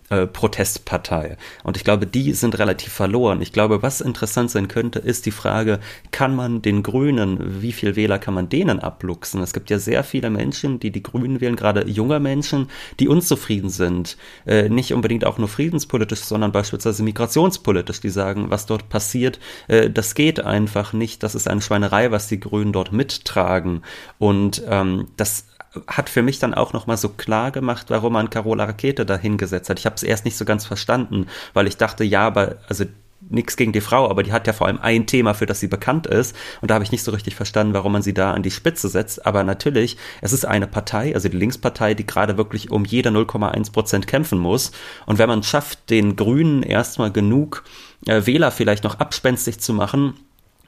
äh, 0.09 0.27
Protestpartei. 0.27 1.37
Und 1.63 1.77
ich 1.77 1.83
glaube, 1.83 2.07
die 2.07 2.33
sind 2.33 2.57
relativ 2.59 2.93
verloren. 2.93 3.41
Ich 3.41 3.51
glaube, 3.51 3.81
was 3.81 4.01
interessant 4.01 4.51
sein 4.51 4.67
könnte, 4.67 4.99
ist 4.99 5.25
die 5.25 5.31
Frage, 5.31 5.79
kann 6.11 6.35
man 6.35 6.61
den 6.61 6.83
Grünen, 6.83 7.61
wie 7.61 7.71
viel 7.71 7.95
Wähler 7.95 8.19
kann 8.19 8.33
man 8.33 8.49
denen 8.49 8.79
abluchsen? 8.79 9.41
Es 9.41 9.53
gibt 9.53 9.69
ja 9.69 9.79
sehr 9.79 10.03
viele 10.03 10.29
Menschen, 10.29 10.79
die 10.79 10.91
die 10.91 11.03
Grünen 11.03 11.41
wählen, 11.41 11.55
gerade 11.55 11.87
junge 11.87 12.19
Menschen, 12.19 12.69
die 12.99 13.07
unzufrieden 13.07 13.69
sind. 13.69 14.17
Äh, 14.45 14.69
nicht 14.69 14.93
unbedingt 14.93 15.25
auch 15.25 15.37
nur 15.37 15.47
friedenspolitisch, 15.47 16.21
sondern 16.21 16.51
beispielsweise 16.51 17.03
migrationspolitisch, 17.03 18.01
die 18.01 18.09
sagen, 18.09 18.49
was 18.49 18.65
dort 18.65 18.89
passiert, 18.89 19.39
äh, 19.67 19.89
das 19.89 20.15
geht 20.15 20.39
einfach 20.39 20.93
nicht. 20.93 21.23
Das 21.23 21.35
ist 21.35 21.47
eine 21.47 21.61
Schweinerei, 21.61 22.11
was 22.11 22.27
die 22.27 22.39
Grünen 22.39 22.73
dort 22.73 22.91
mittragen. 22.91 23.83
Und 24.17 24.63
ähm, 24.67 25.07
das 25.17 25.45
hat 25.87 26.09
für 26.09 26.21
mich 26.21 26.39
dann 26.39 26.53
auch 26.53 26.73
nochmal 26.73 26.97
so 26.97 27.09
klar 27.09 27.51
gemacht, 27.51 27.87
warum 27.89 28.13
man 28.13 28.29
Carola 28.29 28.65
Rakete 28.65 29.05
da 29.05 29.17
hingesetzt 29.17 29.69
hat. 29.69 29.79
Ich 29.79 29.85
habe 29.85 29.95
es 29.95 30.03
erst 30.03 30.25
nicht 30.25 30.37
so 30.37 30.45
ganz 30.45 30.65
verstanden, 30.65 31.27
weil 31.53 31.67
ich 31.67 31.77
dachte, 31.77 32.03
ja, 32.03 32.25
aber 32.25 32.57
also 32.67 32.85
nichts 33.29 33.57
gegen 33.57 33.73
die 33.73 33.81
Frau, 33.81 34.09
aber 34.09 34.23
die 34.23 34.31
hat 34.31 34.47
ja 34.47 34.53
vor 34.53 34.67
allem 34.67 34.79
ein 34.81 35.05
Thema, 35.05 35.33
für 35.33 35.45
das 35.45 35.59
sie 35.59 35.67
bekannt 35.67 36.07
ist. 36.07 36.35
Und 36.61 36.71
da 36.71 36.75
habe 36.75 36.83
ich 36.83 36.91
nicht 36.91 37.03
so 37.03 37.11
richtig 37.11 37.35
verstanden, 37.35 37.73
warum 37.73 37.91
man 37.91 38.01
sie 38.01 38.13
da 38.13 38.33
an 38.33 38.43
die 38.43 38.51
Spitze 38.51 38.87
setzt. 38.87 39.25
Aber 39.25 39.43
natürlich, 39.43 39.97
es 40.21 40.33
ist 40.33 40.45
eine 40.45 40.67
Partei, 40.67 41.13
also 41.13 41.29
die 41.29 41.37
Linkspartei, 41.37 41.93
die 41.93 42.05
gerade 42.05 42.37
wirklich 42.37 42.71
um 42.71 42.85
jede 42.85 43.09
0,1 43.09 43.71
Prozent 43.71 44.07
kämpfen 44.07 44.39
muss. 44.39 44.71
Und 45.05 45.17
wenn 45.17 45.29
man 45.29 45.43
schafft, 45.43 45.89
den 45.89 46.15
Grünen 46.15 46.63
erstmal 46.63 47.11
genug 47.11 47.63
äh, 48.07 48.25
Wähler 48.25 48.51
vielleicht 48.51 48.83
noch 48.83 48.99
abspenstig 48.99 49.59
zu 49.59 49.73
machen, 49.73 50.13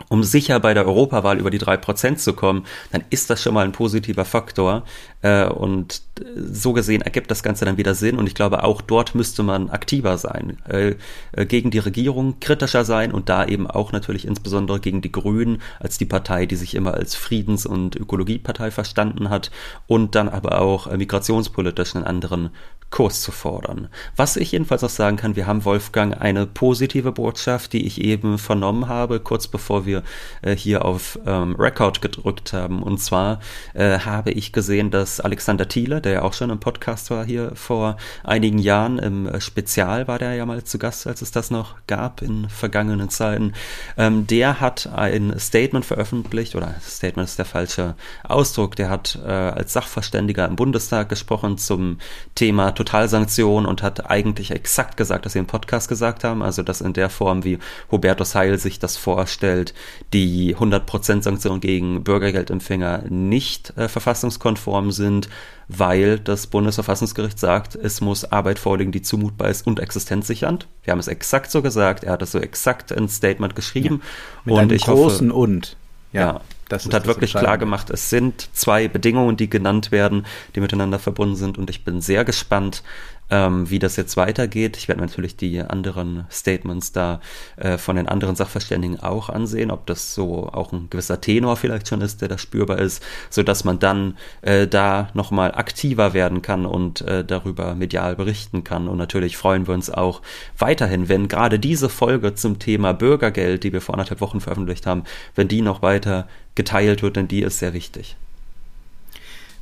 um 0.10 0.24
sicher 0.24 0.60
bei 0.60 0.74
der 0.74 0.86
Europawahl 0.86 1.40
über 1.40 1.50
die 1.50 1.58
drei 1.58 1.78
Prozent 1.78 2.20
zu 2.20 2.34
kommen, 2.34 2.66
dann 2.92 3.04
ist 3.10 3.30
das 3.30 3.42
schon 3.42 3.54
mal 3.54 3.66
ein 3.66 3.72
positiver 3.72 4.26
Faktor. 4.26 4.84
Äh, 5.22 5.46
und 5.46 6.02
so 6.36 6.74
gesehen 6.74 7.02
ergibt 7.02 7.32
das 7.32 7.44
Ganze 7.44 7.66
dann 7.66 7.78
wieder 7.78 7.96
Sinn. 7.96 8.18
Und 8.18 8.28
ich 8.28 8.36
glaube, 8.36 8.64
auch 8.64 8.82
dort 8.82 9.16
müsste 9.16 9.44
man 9.44 9.70
aktiver 9.70 10.18
sein, 10.18 10.58
äh, 10.68 10.96
äh, 11.32 11.46
gegen 11.46 11.72
die 11.72 11.80
Regierung 11.80 12.40
kritischer 12.40 12.86
sein 12.86 13.12
und 13.12 13.30
da 13.30 13.46
eben 13.46 13.68
auch 13.68 13.92
natürlich 13.92 14.26
insbesondere 14.26 14.80
gegen 14.80 15.02
die 15.02 15.12
Grünen 15.12 15.62
als 15.80 15.98
die 15.98 16.06
Partei, 16.06 16.46
die 16.46 16.56
sich 16.56 16.76
immer 16.76 16.94
als 16.94 17.16
Friedens- 17.16 17.66
und 17.66 17.96
Ökologiepartei 17.96 18.72
verstanden 18.72 19.30
hat 19.30 19.52
und 19.88 20.16
dann 20.16 20.30
aber 20.30 20.62
auch 20.62 20.92
migrationspolitisch 20.92 21.96
einen 21.96 22.06
anderen 22.06 22.52
Kurs 22.92 23.22
zu 23.22 23.32
fordern. 23.32 23.88
Was 24.18 24.36
ich 24.36 24.52
jedenfalls 24.52 24.84
auch 24.84 24.90
sagen 24.90 25.16
kann, 25.16 25.38
wir 25.38 25.48
haben 25.48 25.64
Wolfgang 25.64 26.20
eine 26.20 26.46
positive 26.46 27.14
Botschaft, 27.14 27.72
die 27.72 27.88
ich 27.88 28.02
eben 28.02 28.38
vernommen 28.38 28.90
habe, 28.90 29.22
kurz 29.22 29.48
bevor 29.48 29.86
wir 29.86 30.04
äh, 30.42 30.56
hier 30.56 30.84
auf 30.84 31.18
ähm, 31.26 31.56
Record 31.58 32.02
gedrückt 32.02 32.52
haben. 32.52 32.84
Und 32.84 32.98
zwar 32.98 33.40
äh, 33.74 34.00
habe 34.00 34.32
ich 34.32 34.52
gesehen, 34.52 34.92
dass 34.92 35.22
Alexander 35.22 35.70
Thiele, 35.70 36.02
der 36.02 36.12
ja 36.12 36.22
auch 36.24 36.34
schon 36.34 36.50
im 36.50 36.60
Podcast 36.60 37.10
war 37.12 37.26
hier 37.26 37.54
vor 37.56 37.96
einigen 38.26 38.60
Jahren, 38.60 39.00
im 39.00 39.26
äh, 39.26 39.40
Spezial 39.40 40.10
war 40.10 40.20
der 40.20 40.36
ja 40.36 40.46
mal 40.46 40.64
zu 40.66 40.78
Gast, 40.78 41.08
als 41.08 41.22
es 41.22 41.32
das 41.32 41.50
noch 41.50 41.76
gab 41.88 42.22
in 42.22 42.50
vergangenen 42.50 43.10
Zeiten, 43.10 43.54
ähm, 43.98 44.28
der 44.28 44.60
hat 44.60 44.88
ein 44.94 45.40
Statement 45.40 45.86
veröffentlicht, 45.86 46.56
oder 46.56 46.76
Statement 46.82 47.30
ist 47.30 47.40
der 47.40 47.46
falsche 47.46 47.96
Ausdruck, 48.26 48.76
der 48.76 48.90
hat 48.90 49.18
äh, 49.26 49.30
als 49.30 49.72
Sachverständiger 49.72 50.46
im 50.46 50.58
Bundestag 50.58 51.08
gesprochen 51.08 51.58
zum 51.58 52.00
Thema 52.36 52.72
Totalsanktion 52.82 53.68
und 53.68 53.84
hat 53.84 54.10
eigentlich 54.10 54.50
exakt 54.50 54.98
gesagt, 54.98 55.26
dass 55.26 55.34
sie 55.34 55.40
im 55.40 55.46
Podcast 55.46 55.88
gesagt 55.88 56.24
haben, 56.24 56.42
also 56.42 56.64
dass 56.64 56.82
in 56.82 56.94
der 56.94 57.12
Form, 57.12 57.44
wie 57.44 57.60
Hubertus 57.92 58.34
Heil 58.34 58.58
sich 58.58 58.80
das 58.80 58.98
vorstellt, 58.98 59.76
die 60.14 60.56
100% 60.56 61.22
Sanktionen 61.22 61.62
gegen 61.62 62.04
Bürgergeldempfänger 62.04 63.04
nicht 63.08 63.78
äh, 63.78 63.88
verfassungskonform 63.88 64.92
sind, 64.92 65.30
weil 65.68 66.18
das 66.18 66.48
Bundesverfassungsgericht 66.48 67.38
sagt, 67.38 67.76
es 67.76 68.02
muss 68.02 68.26
Arbeit 68.26 68.58
vorliegen, 68.58 68.92
die 68.92 69.04
zumutbar 69.04 69.50
ist 69.50 69.68
und 69.68 69.80
existenzsichernd. 69.80 70.68
Wir 70.84 70.94
haben 70.94 71.00
es 71.00 71.08
exakt 71.08 71.52
so 71.52 71.62
gesagt, 71.62 72.04
er 72.04 72.14
hat 72.14 72.24
es 72.24 72.32
so 72.32 72.40
exakt 72.40 72.90
ins 72.90 73.16
Statement 73.16 73.56
geschrieben. 73.56 74.02
Ja, 74.02 74.42
mit 74.46 74.54
und 74.54 74.60
einem 74.60 74.72
ich 74.72 74.86
großen 74.86 75.30
hoffe, 75.30 75.40
und. 75.40 75.78
Ja. 76.14 76.22
ja 76.22 76.42
das 76.72 76.86
und 76.86 76.94
hat 76.94 77.08
wirklich 77.08 77.34
klar 77.34 77.58
gemacht, 77.58 77.90
es 77.90 78.10
sind 78.10 78.50
zwei 78.54 78.88
Bedingungen, 78.88 79.38
die 79.38 79.50
genannt 79.50 79.92
werden, 79.92 80.26
die 80.56 80.62
miteinander 80.62 81.00
verbunden 81.00 81.36
sind. 81.36 81.58
Und 81.58 81.70
ich 81.70 81.84
bin 81.84 82.02
sehr 82.02 82.24
gespannt, 82.26 82.84
ähm, 83.32 83.70
wie 83.70 83.80
das 83.80 83.96
jetzt 83.96 84.18
weitergeht. 84.18 84.78
Ich 84.78 84.88
werde 84.88 85.02
natürlich 85.02 85.38
die 85.38 85.62
anderen 85.62 86.26
Statements 86.30 86.92
da 86.92 87.22
äh, 87.56 87.78
von 87.78 87.96
den 87.96 88.08
anderen 88.08 88.36
Sachverständigen 88.36 89.00
auch 89.00 89.30
ansehen, 89.30 89.72
ob 89.72 89.86
das 89.88 90.14
so 90.14 90.50
auch 90.52 90.74
ein 90.74 90.90
gewisser 90.90 91.22
Tenor 91.22 91.56
vielleicht 91.56 91.88
schon 91.88 92.02
ist, 92.02 92.22
der 92.22 92.28
da 92.28 92.38
spürbar 92.38 92.78
ist, 92.78 93.02
so 93.30 93.42
dass 93.42 93.64
man 93.64 93.80
dann 93.80 94.18
äh, 94.42 94.68
da 94.68 95.10
nochmal 95.14 95.56
aktiver 95.56 96.14
werden 96.14 96.42
kann 96.42 96.66
und 96.66 97.02
äh, 97.02 97.24
darüber 97.24 97.74
medial 97.74 98.16
berichten 98.16 98.64
kann. 98.64 98.88
Und 98.88 98.98
natürlich 98.98 99.38
freuen 99.38 99.66
wir 99.66 99.74
uns 99.74 99.90
auch 99.90 100.22
weiterhin, 100.58 101.10
wenn 101.10 101.30
gerade 101.30 101.58
diese 101.58 101.90
Folge 101.90 102.36
zum 102.36 102.60
Thema 102.60 102.94
Bürgergeld, 102.94 103.64
die 103.64 103.72
wir 103.72 103.82
vor 103.82 103.96
anderthalb 103.96 104.20
Wochen 104.22 104.42
veröffentlicht 104.42 104.86
haben, 104.86 105.06
wenn 105.36 105.48
die 105.48 105.62
noch 105.62 105.82
weiter 105.82 106.28
geteilt 106.56 107.02
wird, 107.02 107.16
denn 107.16 107.30
die 107.30 107.42
ist 107.42 107.60
sehr 107.60 107.74
wichtig. 107.74 108.18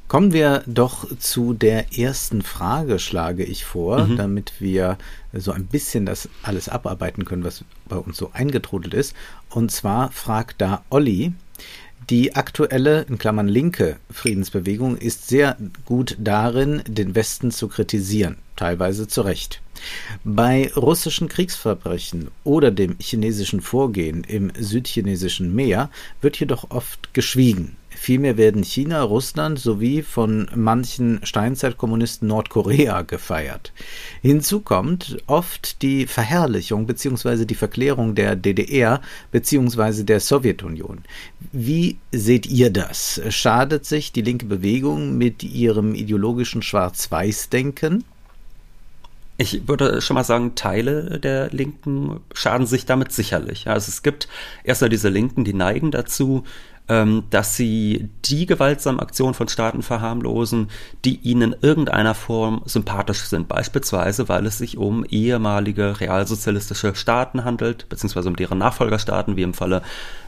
Kommen 0.09 0.33
wir 0.33 0.63
doch 0.65 1.05
zu 1.19 1.53
der 1.53 1.95
ersten 1.95 2.41
Frage, 2.41 2.97
schlage 2.97 3.43
ich 3.43 3.63
vor, 3.63 4.05
mhm. 4.05 4.17
damit 4.17 4.53
wir 4.57 4.97
so 5.33 5.51
ein 5.51 5.67
bisschen 5.67 6.07
das 6.07 6.27
alles 6.41 6.67
abarbeiten 6.67 7.25
können, 7.25 7.43
was 7.43 7.63
bei 7.87 7.95
uns 7.95 8.17
so 8.17 8.31
eingetrudelt 8.33 8.95
ist. 8.95 9.15
Und 9.51 9.71
zwar 9.71 10.11
fragt 10.11 10.61
da 10.61 10.83
Olli, 10.89 11.33
die 12.09 12.35
aktuelle, 12.35 13.03
in 13.03 13.19
Klammern 13.19 13.47
linke 13.47 13.97
Friedensbewegung 14.09 14.97
ist 14.97 15.27
sehr 15.27 15.57
gut 15.85 16.17
darin, 16.17 16.81
den 16.87 17.13
Westen 17.13 17.51
zu 17.51 17.67
kritisieren, 17.67 18.37
teilweise 18.55 19.07
zu 19.07 19.21
Recht. 19.21 19.61
Bei 20.23 20.71
russischen 20.75 21.29
Kriegsverbrechen 21.29 22.29
oder 22.43 22.71
dem 22.71 22.95
chinesischen 22.99 23.61
Vorgehen 23.61 24.23
im 24.23 24.51
südchinesischen 24.57 25.53
Meer 25.53 25.91
wird 26.19 26.39
jedoch 26.39 26.71
oft 26.71 27.13
geschwiegen. 27.13 27.75
Vielmehr 28.01 28.37
werden 28.37 28.63
China, 28.63 29.03
Russland 29.03 29.59
sowie 29.59 30.03
von 30.03 30.49
manchen 30.55 31.19
Steinzeitkommunisten 31.21 32.29
Nordkorea 32.29 33.01
gefeiert. 33.01 33.73
Hinzu 34.21 34.61
kommt 34.61 35.17
oft 35.27 35.81
die 35.81 36.07
Verherrlichung 36.07 36.87
bzw. 36.87 37.43
die 37.43 37.55
Verklärung 37.55 38.15
der 38.15 38.37
DDR 38.37 39.01
bzw. 39.33 40.03
der 40.03 40.21
Sowjetunion. 40.21 40.99
Wie 41.51 41.97
seht 42.13 42.45
ihr 42.45 42.69
das? 42.69 43.19
Schadet 43.27 43.85
sich 43.85 44.13
die 44.13 44.21
linke 44.21 44.45
Bewegung 44.45 45.17
mit 45.17 45.43
ihrem 45.43 45.93
ideologischen 45.93 46.61
Schwarz-Weiß-Denken? 46.61 48.05
Ich 49.35 49.67
würde 49.67 50.01
schon 50.01 50.15
mal 50.15 50.23
sagen, 50.23 50.55
Teile 50.55 51.19
der 51.19 51.49
Linken 51.49 52.21
schaden 52.33 52.65
sich 52.65 52.85
damit 52.85 53.11
sicherlich. 53.11 53.67
Also 53.67 53.89
es 53.89 54.03
gibt 54.03 54.29
erstmal 54.63 54.89
diese 54.89 55.09
Linken, 55.09 55.43
die 55.43 55.53
neigen 55.53 55.91
dazu, 55.91 56.45
dass 57.29 57.55
sie 57.55 58.09
die 58.25 58.45
gewaltsamen 58.45 58.99
Aktionen 58.99 59.33
von 59.33 59.47
Staaten 59.47 59.83
verharmlosen, 59.83 60.69
die 61.05 61.17
ihnen 61.17 61.49
in 61.53 61.55
irgendeiner 61.61 62.15
Form 62.15 62.61
sympathisch 62.65 63.21
sind. 63.21 63.47
Beispielsweise, 63.47 64.29
weil 64.29 64.45
es 64.45 64.57
sich 64.57 64.77
um 64.77 65.05
ehemalige 65.05 65.99
realsozialistische 65.99 66.95
Staaten 66.95 67.43
handelt, 67.43 67.87
beziehungsweise 67.89 68.29
um 68.29 68.35
deren 68.35 68.57
Nachfolgerstaaten, 68.57 69.35
wie 69.35 69.43
im 69.43 69.53
Falle 69.53 69.81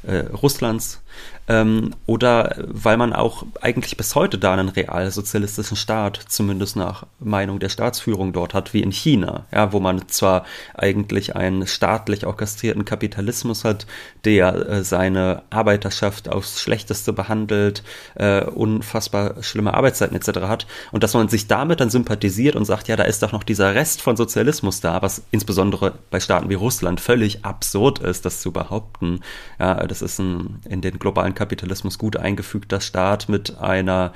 äh, 0.04 0.18
Russlands 0.42 1.02
ähm, 1.48 1.92
oder 2.06 2.56
weil 2.68 2.98
man 2.98 3.14
auch 3.14 3.44
eigentlich 3.62 3.98
bis 3.98 4.16
heute 4.16 4.38
da 4.38 4.54
einen 4.54 4.70
realsozialistischen 4.70 5.76
Staat, 5.76 6.20
zumindest 6.28 6.76
nach 6.76 7.06
Meinung 7.20 7.60
der 7.60 7.70
Staatsführung 7.70 8.34
dort 8.34 8.54
hat, 8.54 8.74
wie 8.74 8.82
in 8.82 8.92
China, 8.92 9.46
ja, 9.52 9.74
wo 9.74 9.80
man 9.80 10.08
zwar 10.08 10.46
eigentlich 10.74 11.36
einen 11.36 11.68
staatlich 11.68 12.26
orchestrierten 12.26 12.86
Kapitalismus 12.86 13.64
hat, 13.64 13.86
der 14.24 14.70
äh, 14.70 14.84
seine 14.84 15.44
Arbeiterschaft 15.50 16.30
aufs 16.52 16.62
Schlechteste 16.62 17.14
behandelt, 17.14 17.84
äh, 18.16 18.44
unfassbar 18.46 19.42
schlimme 19.42 19.74
Arbeitszeiten 19.74 20.16
etc. 20.16 20.42
hat 20.42 20.68
und 20.92 21.04
dass 21.04 21.14
man 21.14 21.30
sich 21.30 21.48
damit 21.48 21.80
dann 21.80 21.90
sympathisiert 21.90 22.56
und 22.56 22.66
sagt, 22.66 22.88
ja, 22.88 22.96
da 22.96 23.04
ist 23.04 23.24
doch 23.24 23.32
noch 23.32 23.44
dieser 23.44 23.74
Rest 23.74 24.02
von 24.02 24.18
Sozialismus 24.18 24.82
da, 24.82 25.02
was 25.02 25.24
insbesondere 25.32 25.94
bei 26.10 26.20
Staaten 26.20 26.50
wie 26.50 26.56
Russland 26.56 27.00
völlig 27.00 27.46
absurd 27.46 28.00
ist, 28.00 28.26
das 28.26 28.42
zu 28.42 28.52
behaupten. 28.52 29.22
Ja, 29.60 29.88
das 29.88 30.02
ist 30.02 30.20
ein, 30.20 30.60
in 30.68 30.82
den 30.82 31.00
globalen 31.00 31.36
Kapitalismus 31.36 31.98
gut 31.98 32.18
eingefügter 32.18 32.82
Staat 32.82 33.30
mit 33.30 33.58
einer 33.58 34.14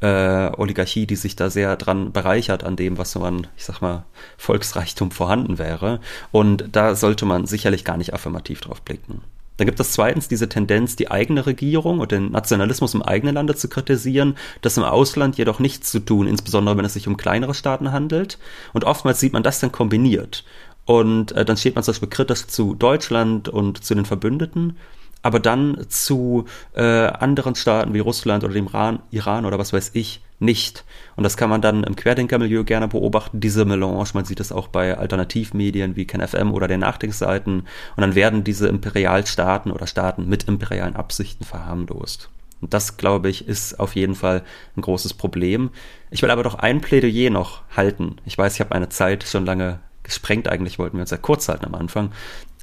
äh, 0.00 0.50
Oligarchie, 0.56 1.06
die 1.06 1.16
sich 1.16 1.34
da 1.36 1.50
sehr 1.50 1.76
dran 1.76 2.12
bereichert 2.12 2.64
an 2.64 2.76
dem, 2.76 2.98
was 2.98 3.12
so 3.12 3.22
an, 3.22 3.46
ich 3.56 3.64
sag 3.64 3.80
mal, 3.80 4.04
Volksreichtum 4.36 5.10
vorhanden 5.10 5.58
wäre. 5.58 6.00
Und 6.30 6.64
da 6.72 6.94
sollte 6.94 7.26
man 7.26 7.46
sicherlich 7.46 7.84
gar 7.84 7.96
nicht 7.96 8.14
affirmativ 8.14 8.60
drauf 8.60 8.82
blicken. 8.82 9.22
Dann 9.58 9.66
gibt 9.66 9.78
es 9.78 9.92
zweitens 9.92 10.28
diese 10.28 10.48
Tendenz, 10.48 10.96
die 10.96 11.10
eigene 11.10 11.44
Regierung 11.44 11.98
und 11.98 12.10
den 12.10 12.30
Nationalismus 12.30 12.94
im 12.94 13.02
eigenen 13.02 13.34
Lande 13.34 13.54
zu 13.54 13.68
kritisieren, 13.68 14.36
das 14.62 14.78
im 14.78 14.84
Ausland 14.84 15.36
jedoch 15.36 15.58
nichts 15.58 15.90
zu 15.90 16.00
tun, 16.00 16.26
insbesondere 16.26 16.78
wenn 16.78 16.84
es 16.84 16.94
sich 16.94 17.06
um 17.06 17.16
kleinere 17.16 17.54
Staaten 17.54 17.92
handelt. 17.92 18.38
Und 18.72 18.84
oftmals 18.84 19.20
sieht 19.20 19.34
man 19.34 19.42
das 19.42 19.60
dann 19.60 19.72
kombiniert. 19.72 20.44
Und 20.86 21.32
äh, 21.32 21.44
dann 21.44 21.58
steht 21.58 21.74
man 21.74 21.84
zum 21.84 21.92
Beispiel 21.92 22.08
kritisch 22.08 22.46
zu 22.46 22.74
Deutschland 22.74 23.48
und 23.48 23.84
zu 23.84 23.94
den 23.94 24.06
Verbündeten 24.06 24.78
aber 25.22 25.40
dann 25.40 25.86
zu 25.88 26.44
äh, 26.74 26.82
anderen 26.82 27.54
Staaten 27.54 27.94
wie 27.94 27.98
Russland 27.98 28.44
oder 28.44 28.54
dem 28.54 28.66
Iran, 28.66 29.00
Iran 29.10 29.44
oder 29.44 29.58
was 29.58 29.72
weiß 29.72 29.90
ich 29.94 30.22
nicht. 30.40 30.84
Und 31.16 31.24
das 31.24 31.36
kann 31.36 31.50
man 31.50 31.60
dann 31.60 31.84
im 31.84 31.96
Querdenkermilieu 31.96 32.64
gerne 32.64 32.88
beobachten, 32.88 33.40
diese 33.40 33.64
Melange. 33.64 34.04
Man 34.14 34.24
sieht 34.24 34.40
es 34.40 34.52
auch 34.52 34.68
bei 34.68 34.96
Alternativmedien 34.96 35.96
wie 35.96 36.06
KenFM 36.06 36.52
oder 36.52 36.68
den 36.68 36.80
Nachdenkseiten. 36.80 37.60
Und 37.60 38.00
dann 38.00 38.14
werden 38.14 38.44
diese 38.44 38.68
Imperialstaaten 38.68 39.72
oder 39.72 39.86
Staaten 39.86 40.28
mit 40.28 40.44
imperialen 40.44 40.96
Absichten 40.96 41.44
verharmlost. 41.44 42.30
Und 42.60 42.74
das, 42.74 42.96
glaube 42.96 43.28
ich, 43.28 43.46
ist 43.46 43.78
auf 43.78 43.94
jeden 43.94 44.14
Fall 44.14 44.42
ein 44.76 44.82
großes 44.82 45.14
Problem. 45.14 45.70
Ich 46.10 46.22
will 46.22 46.30
aber 46.30 46.42
doch 46.42 46.56
ein 46.56 46.80
Plädoyer 46.80 47.30
noch 47.30 47.62
halten. 47.76 48.16
Ich 48.24 48.36
weiß, 48.36 48.54
ich 48.54 48.60
habe 48.60 48.74
meine 48.74 48.88
Zeit 48.88 49.24
schon 49.24 49.46
lange 49.46 49.80
gesprengt. 50.02 50.48
Eigentlich 50.48 50.78
wollten 50.78 50.96
wir 50.96 51.02
uns 51.02 51.10
ja 51.10 51.18
kurz 51.18 51.48
halten 51.48 51.66
am 51.66 51.74
Anfang 51.74 52.10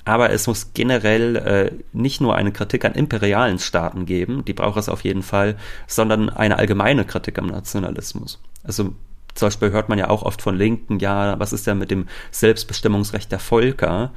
aber 0.05 0.29
es 0.29 0.45
muss 0.47 0.71
generell 0.73 1.35
äh, 1.35 1.71
nicht 1.91 2.21
nur 2.21 2.35
eine 2.35 2.51
Kritik 2.51 2.85
an 2.85 2.93
imperialen 2.93 3.59
Staaten 3.59 4.05
geben, 4.05 4.45
die 4.45 4.53
braucht 4.53 4.77
es 4.77 4.87
auf 4.87 5.03
jeden 5.03 5.23
Fall, 5.23 5.57
sondern 5.87 6.29
eine 6.29 6.57
allgemeine 6.57 7.05
Kritik 7.05 7.39
am 7.39 7.47
Nationalismus. 7.47 8.39
Also 8.63 8.93
zum 9.33 9.47
Beispiel 9.47 9.71
hört 9.71 9.89
man 9.89 9.99
ja 9.99 10.09
auch 10.09 10.23
oft 10.23 10.41
von 10.41 10.55
Linken, 10.55 10.99
ja, 10.99 11.37
was 11.39 11.53
ist 11.53 11.67
denn 11.67 11.79
mit 11.79 11.91
dem 11.91 12.07
Selbstbestimmungsrecht 12.31 13.31
der 13.31 13.39
Völker? 13.39 14.11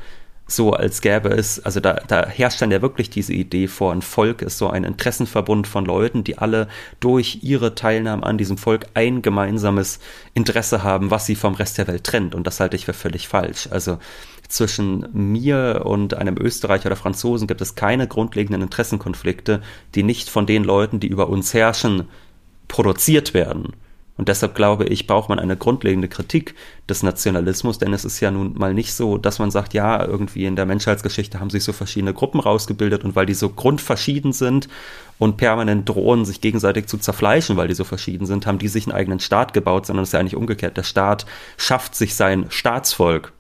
So 0.51 0.73
als 0.73 1.03
gäbe 1.03 1.29
es, 1.29 1.63
also 1.63 1.79
da, 1.81 2.01
da 2.07 2.27
herrscht 2.27 2.63
dann 2.63 2.71
ja 2.71 2.81
wirklich 2.81 3.11
diese 3.11 3.35
Idee 3.35 3.67
vor, 3.67 3.93
ein 3.93 4.01
Volk 4.01 4.41
ist 4.41 4.57
so 4.57 4.71
ein 4.71 4.85
Interessenverbund 4.85 5.67
von 5.67 5.85
Leuten, 5.85 6.25
die 6.25 6.39
alle 6.39 6.69
durch 7.01 7.41
ihre 7.43 7.75
Teilnahme 7.75 8.23
an 8.23 8.39
diesem 8.39 8.57
Volk 8.57 8.87
ein 8.95 9.21
gemeinsames 9.21 9.99
Interesse 10.33 10.83
haben, 10.83 11.11
was 11.11 11.27
sie 11.27 11.35
vom 11.35 11.55
Rest 11.55 11.77
der 11.77 11.87
Welt 11.87 12.05
trennt. 12.05 12.35
Und 12.35 12.47
das 12.47 12.61
halte 12.61 12.77
ich 12.77 12.87
für 12.87 12.95
völlig 12.95 13.29
falsch. 13.29 13.69
Also 13.71 13.99
zwischen 14.49 15.07
mir 15.13 15.83
und 15.85 16.15
einem 16.15 16.37
Österreicher 16.39 16.87
oder 16.87 16.97
Franzosen 16.97 17.47
gibt 17.47 17.61
es 17.61 17.75
keine 17.75 18.09
grundlegenden 18.09 18.63
Interessenkonflikte, 18.63 19.63
die 19.95 20.03
nicht 20.03 20.31
von 20.31 20.47
den 20.47 20.65
Leuten, 20.65 21.01
die 21.01 21.09
über 21.09 21.29
uns 21.29 21.55
herrschen, 21.55 22.09
produziert 22.67 23.35
werden. 23.35 23.75
Und 24.19 24.27
deshalb 24.27 24.57
glaube 24.57 24.85
ich, 24.87 25.07
braucht 25.07 25.29
man 25.29 25.39
eine 25.39 25.57
grundlegende 25.57 26.09
Kritik 26.09 26.57
des 26.89 27.05
Nationalismus, 27.05 27.79
denn 27.79 27.93
es 27.93 28.05
ist 28.05 28.19
ja 28.19 28.33
nun 28.33 28.59
mal 28.59 28.75
nicht 28.75 28.93
so, 28.93 29.17
dass 29.17 29.39
man 29.39 29.53
sagt, 29.53 29.75
ja, 29.75 30.05
irgendwie 30.05 30.45
in 30.45 30.57
der 30.57 30.67
Menschheitsgeschichte 30.67 31.39
haben 31.39 31.51
sich 31.51 31.63
so 31.63 31.73
verschiedene 31.73 32.13
Gruppen 32.13 32.41
rausgebildet 32.41 33.05
und 33.05 33.15
weil 33.15 33.27
die 33.27 33.35
so 33.35 33.49
grundverschieden 33.49 34.33
sind 34.33 34.69
und 35.19 35.37
permanent 35.37 35.89
drohen, 35.89 36.25
sich 36.25 36.41
gegenseitig 36.41 36.87
zu 36.87 36.99
zerfleischen, 36.99 37.57
weil 37.57 37.69
die 37.69 37.75
so 37.75 37.85
verschieden 37.85 38.27
sind, 38.27 38.45
haben 38.45 38.59
die 38.59 38.67
sich 38.67 38.87
einen 38.87 38.97
eigenen 38.97 39.21
Staat 39.21 39.55
gebaut, 39.55 39.87
sondern 39.87 40.03
es 40.03 40.09
ist 40.09 40.15
ja 40.15 40.19
eigentlich 40.19 40.37
umgekehrt. 40.37 40.77
Der 40.77 40.83
Staat 40.83 41.25
schafft 41.57 41.95
sich 41.95 42.17
sein 42.17 42.47
Staatsvolk 42.49 43.33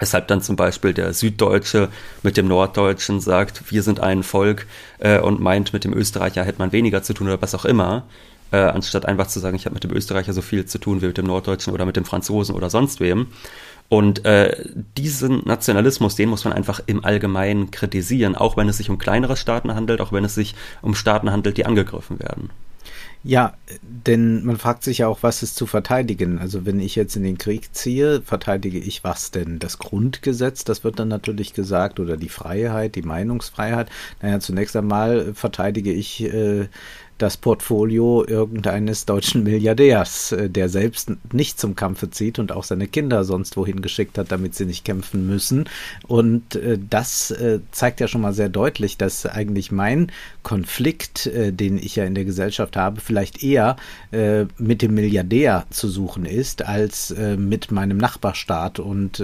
Weshalb 0.00 0.26
dann 0.28 0.42
zum 0.42 0.56
Beispiel 0.56 0.92
der 0.92 1.12
Süddeutsche 1.12 1.88
mit 2.22 2.36
dem 2.36 2.48
Norddeutschen 2.48 3.20
sagt, 3.20 3.70
wir 3.70 3.82
sind 3.82 4.00
ein 4.00 4.22
Volk 4.22 4.66
äh, 4.98 5.20
und 5.20 5.40
meint, 5.40 5.72
mit 5.72 5.84
dem 5.84 5.92
Österreicher 5.92 6.44
hätte 6.44 6.58
man 6.58 6.72
weniger 6.72 7.02
zu 7.02 7.14
tun 7.14 7.28
oder 7.28 7.40
was 7.40 7.54
auch 7.54 7.64
immer, 7.64 8.04
äh, 8.50 8.56
anstatt 8.56 9.06
einfach 9.06 9.28
zu 9.28 9.38
sagen, 9.38 9.56
ich 9.56 9.66
habe 9.66 9.74
mit 9.74 9.84
dem 9.84 9.92
Österreicher 9.92 10.32
so 10.32 10.42
viel 10.42 10.64
zu 10.66 10.78
tun 10.78 11.02
wie 11.02 11.06
mit 11.06 11.18
dem 11.18 11.26
Norddeutschen 11.26 11.72
oder 11.72 11.86
mit 11.86 11.96
dem 11.96 12.04
Franzosen 12.04 12.54
oder 12.54 12.70
sonst 12.70 13.00
wem. 13.00 13.28
Und 13.88 14.24
äh, 14.24 14.64
diesen 14.96 15.42
Nationalismus, 15.44 16.14
den 16.14 16.28
muss 16.28 16.44
man 16.44 16.52
einfach 16.52 16.80
im 16.86 17.04
Allgemeinen 17.04 17.70
kritisieren, 17.70 18.36
auch 18.36 18.56
wenn 18.56 18.68
es 18.68 18.76
sich 18.76 18.88
um 18.88 18.98
kleinere 18.98 19.36
Staaten 19.36 19.74
handelt, 19.74 20.00
auch 20.00 20.12
wenn 20.12 20.24
es 20.24 20.34
sich 20.34 20.54
um 20.80 20.94
Staaten 20.94 21.30
handelt, 21.30 21.56
die 21.56 21.66
angegriffen 21.66 22.20
werden. 22.20 22.50
Ja, 23.22 23.52
denn 23.82 24.44
man 24.44 24.56
fragt 24.56 24.82
sich 24.82 24.98
ja 24.98 25.08
auch, 25.08 25.22
was 25.22 25.42
ist 25.42 25.56
zu 25.56 25.66
verteidigen. 25.66 26.38
Also 26.38 26.64
wenn 26.64 26.80
ich 26.80 26.96
jetzt 26.96 27.16
in 27.16 27.22
den 27.22 27.36
Krieg 27.36 27.74
ziehe, 27.74 28.22
verteidige 28.22 28.78
ich 28.78 29.04
was 29.04 29.30
denn? 29.30 29.58
Das 29.58 29.78
Grundgesetz, 29.78 30.64
das 30.64 30.84
wird 30.84 30.98
dann 30.98 31.08
natürlich 31.08 31.52
gesagt, 31.52 32.00
oder 32.00 32.16
die 32.16 32.30
Freiheit, 32.30 32.94
die 32.94 33.02
Meinungsfreiheit. 33.02 33.90
Naja, 34.22 34.40
zunächst 34.40 34.74
einmal 34.74 35.34
verteidige 35.34 35.92
ich 35.92 36.22
äh, 36.22 36.68
das 37.20 37.36
Portfolio 37.36 38.24
irgendeines 38.26 39.04
deutschen 39.04 39.42
Milliardärs, 39.42 40.32
äh, 40.32 40.48
der 40.48 40.68
selbst 40.68 41.12
nicht 41.32 41.60
zum 41.60 41.76
Kampfe 41.76 42.10
zieht 42.10 42.38
und 42.38 42.50
auch 42.50 42.64
seine 42.64 42.88
Kinder 42.88 43.24
sonst 43.24 43.56
wohin 43.56 43.82
geschickt 43.82 44.16
hat, 44.16 44.32
damit 44.32 44.54
sie 44.54 44.64
nicht 44.64 44.84
kämpfen 44.84 45.26
müssen. 45.26 45.68
Und 46.06 46.56
äh, 46.56 46.78
das 46.88 47.30
äh, 47.30 47.60
zeigt 47.72 48.00
ja 48.00 48.08
schon 48.08 48.22
mal 48.22 48.32
sehr 48.32 48.48
deutlich, 48.48 48.96
dass 48.96 49.26
eigentlich 49.26 49.70
mein 49.70 50.10
Konflikt, 50.42 51.30
den 51.34 51.76
ich 51.76 51.96
ja 51.96 52.04
in 52.04 52.14
der 52.14 52.24
Gesellschaft 52.24 52.76
habe, 52.76 53.00
vielleicht 53.00 53.42
eher 53.42 53.76
mit 54.56 54.80
dem 54.80 54.94
Milliardär 54.94 55.66
zu 55.68 55.88
suchen 55.88 56.24
ist, 56.24 56.64
als 56.64 57.14
mit 57.36 57.70
meinem 57.70 57.98
Nachbarstaat 57.98 58.78
und 58.78 59.22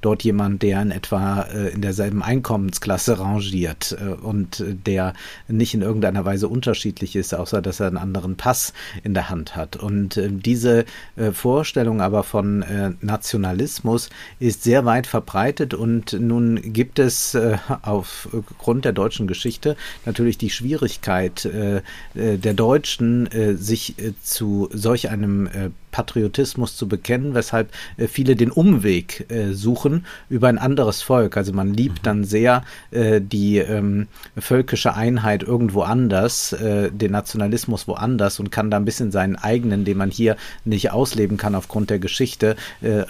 dort 0.00 0.24
jemand, 0.24 0.62
der 0.62 0.82
in 0.82 0.90
etwa 0.90 1.42
in 1.42 1.82
derselben 1.82 2.22
Einkommensklasse 2.22 3.20
rangiert 3.20 3.96
und 4.22 4.64
der 4.66 5.14
nicht 5.46 5.74
in 5.74 5.82
irgendeiner 5.82 6.24
Weise 6.24 6.48
unterschiedlich 6.48 7.14
ist 7.14 7.32
außer 7.36 7.62
dass 7.62 7.80
er 7.80 7.88
einen 7.88 7.96
anderen 7.96 8.36
Pass 8.36 8.72
in 9.02 9.14
der 9.14 9.28
Hand 9.28 9.56
hat. 9.56 9.76
Und 9.76 10.16
äh, 10.16 10.28
diese 10.30 10.84
äh, 11.16 11.32
Vorstellung 11.32 12.00
aber 12.00 12.22
von 12.22 12.62
äh, 12.62 12.92
Nationalismus 13.00 14.10
ist 14.38 14.62
sehr 14.62 14.84
weit 14.84 15.06
verbreitet 15.06 15.74
und 15.74 16.12
nun 16.12 16.60
gibt 16.72 16.98
es 16.98 17.34
äh, 17.34 17.58
aufgrund 17.82 18.84
der 18.84 18.92
deutschen 18.92 19.26
Geschichte 19.26 19.76
natürlich 20.04 20.38
die 20.38 20.50
Schwierigkeit 20.50 21.44
äh, 21.44 21.82
äh, 22.14 22.38
der 22.38 22.54
Deutschen, 22.54 23.28
sich 23.56 23.94
zu 24.22 24.68
solch 24.72 25.10
einem 25.10 25.48
Patriotismus 25.96 26.76
zu 26.76 26.88
bekennen, 26.88 27.32
weshalb 27.32 27.70
äh, 27.96 28.06
viele 28.06 28.36
den 28.36 28.50
Umweg 28.50 29.30
äh, 29.30 29.54
suchen 29.54 30.04
über 30.28 30.48
ein 30.48 30.58
anderes 30.58 31.00
Volk. 31.00 31.38
Also 31.38 31.54
man 31.54 31.72
liebt 31.72 32.00
mhm. 32.00 32.02
dann 32.02 32.24
sehr 32.24 32.64
äh, 32.90 33.22
die 33.22 33.56
ähm, 33.56 34.06
völkische 34.36 34.94
Einheit 34.94 35.42
irgendwo 35.42 35.82
anders, 35.82 36.54
den 36.58 37.12
Nationalismus 37.12 37.88
woanders 37.88 38.38
und 38.40 38.50
kann 38.50 38.70
da 38.70 38.76
ein 38.76 38.84
bisschen 38.84 39.10
seinen 39.10 39.36
eigenen, 39.36 39.84
den 39.84 39.96
man 39.96 40.10
hier 40.10 40.36
nicht 40.64 40.90
ausleben 40.90 41.36
kann 41.36 41.54
aufgrund 41.54 41.90
der 41.90 41.98
Geschichte, 41.98 42.56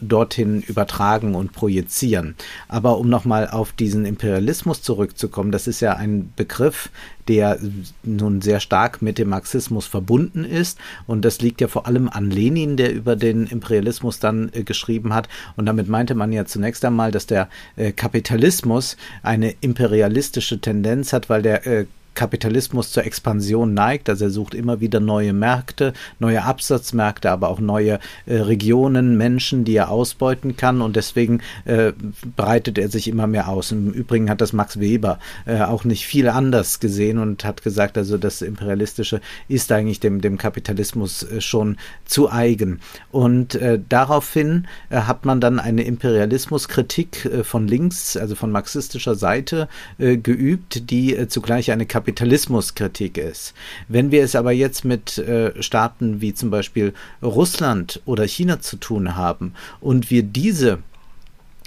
dorthin 0.01 0.63
übertragen 0.63 1.35
und 1.35 1.53
projizieren. 1.53 2.37
Aber 2.69 2.99
um 2.99 3.09
nochmal 3.09 3.49
auf 3.49 3.73
diesen 3.73 4.05
Imperialismus 4.05 4.83
zurückzukommen, 4.83 5.53
das 5.53 5.67
ist 5.67 5.81
ja 5.81 5.95
ein 5.95 6.33
Begriff, 6.37 6.91
der 7.29 7.59
nun 8.03 8.41
sehr 8.41 8.61
stark 8.61 9.03
mit 9.03 9.19
dem 9.19 9.29
Marxismus 9.29 9.87
verbunden 9.87 10.45
ist. 10.45 10.79
Und 11.07 11.25
das 11.25 11.41
liegt 11.41 11.61
ja 11.61 11.69
vor 11.69 11.87
allem 11.87 12.09
an 12.09 12.31
Lenin, 12.31 12.77
der 12.77 12.93
über 12.93 13.17
den 13.17 13.47
Imperialismus 13.47 14.19
dann 14.19 14.51
äh, 14.53 14.63
geschrieben 14.63 15.15
hat. 15.15 15.29
Und 15.57 15.67
damit 15.67 15.89
meinte 15.89 16.15
man 16.15 16.33
ja 16.33 16.45
zunächst 16.45 16.85
einmal, 16.85 17.11
dass 17.11 17.27
der 17.27 17.49
äh, 17.77 17.93
Kapitalismus 17.93 18.97
eine 19.23 19.55
imperialistische 19.61 20.61
Tendenz 20.61 21.13
hat, 21.13 21.29
weil 21.29 21.43
der 21.43 21.67
äh, 21.67 21.87
Kapitalismus 22.17 22.91
zur 22.91 23.05
Expansion 23.05 23.75
neigt. 23.75 24.09
Also 24.09 24.25
er 24.25 24.31
sucht 24.31 24.55
immer 24.55 24.81
wieder 24.81 24.99
neue 24.99 25.33
Märkte, 25.33 25.93
neue 26.19 26.43
Absatzmärkte, 26.43 27.31
aber 27.31 27.49
auch 27.49 27.61
neue 27.61 28.01
äh, 28.25 28.35
Regionen, 28.39 29.17
Menschen, 29.17 29.65
die 29.65 29.77
er 29.77 29.91
ausbeuten 29.91 30.57
kann. 30.57 30.83
Und 30.83 30.97
deswegen 30.97 31.41
äh, 31.65 31.93
breitet 32.35 32.79
er 32.79 32.89
sich 32.89 33.07
immer 33.07 33.29
mehr 33.29 33.49
aus. 33.49 33.71
Im 33.71 33.93
Übrigen 33.93 34.29
hat 34.29 34.41
das 34.41 34.53
Max 34.53 34.81
Weber 34.81 35.21
äh, 35.45 35.61
auch 35.61 35.85
nicht 35.85 36.07
viel 36.07 36.29
anders 36.29 36.81
gesehen 36.81 37.19
und 37.19 37.45
hat 37.45 37.63
gesagt, 37.63 37.97
also 37.97 38.19
das 38.19 38.43
Imperialistische 38.43 39.21
ist 39.47 39.71
eigentlich 39.71 40.01
dem, 40.01 40.21
dem 40.21 40.39
Kapitalismus 40.39 41.23
äh, 41.23 41.41
schon 41.41 41.77
zu 42.07 42.31
eigen. 42.33 42.81
Und 43.13 43.55
äh, 43.55 43.79
daraufhin 43.89 44.67
äh, 44.89 45.03
hat 45.03 45.27
man 45.27 45.41
dann 45.41 45.61
eine 45.61 45.83
Imperialismuskritik 45.83 47.29
von 47.43 47.69
links, 47.69 48.17
also 48.17 48.35
von 48.35 48.51
marxistischer 48.51 49.15
Seite 49.15 49.69
geübt, 49.99 50.91
die 50.91 51.29
zugleich 51.29 51.71
eine 51.71 51.85
Kapitalismus 51.85 52.06
Kapitalismuskritik 52.07 53.19
ist. 53.19 53.53
Wenn 53.89 54.13
wir 54.13 54.23
es 54.23 54.37
aber 54.37 54.53
jetzt 54.53 54.85
mit 54.85 55.19
äh, 55.19 55.61
Staaten 55.61 56.21
wie 56.21 56.35
zum 56.35 56.51
Beispiel 56.51 56.95
Russland 57.21 58.01
oder 58.05 58.25
China 58.25 58.61
zu 58.61 58.77
tun 58.77 59.17
haben 59.17 59.55
und 59.81 60.09
wir 60.09 60.23
diese 60.23 60.79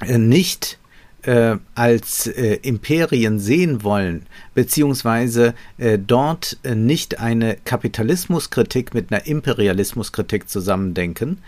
äh, 0.02 0.18
nicht 0.18 0.80
äh, 1.24 1.58
als 1.76 2.28
äh, 2.28 2.60
Imperien 2.62 3.40
sehen 3.40 3.84
wollen, 3.84 4.28
beziehungsweise 4.54 5.56
äh, 5.78 6.00
dort 6.00 6.58
äh, 6.64 6.74
nicht 6.74 7.20
eine 7.20 7.58
Kapitalismuskritik 7.66 8.94
mit 8.94 9.12
einer 9.12 9.26
Imperialismuskritik 9.26 10.48
zusammendenken, 10.48 11.40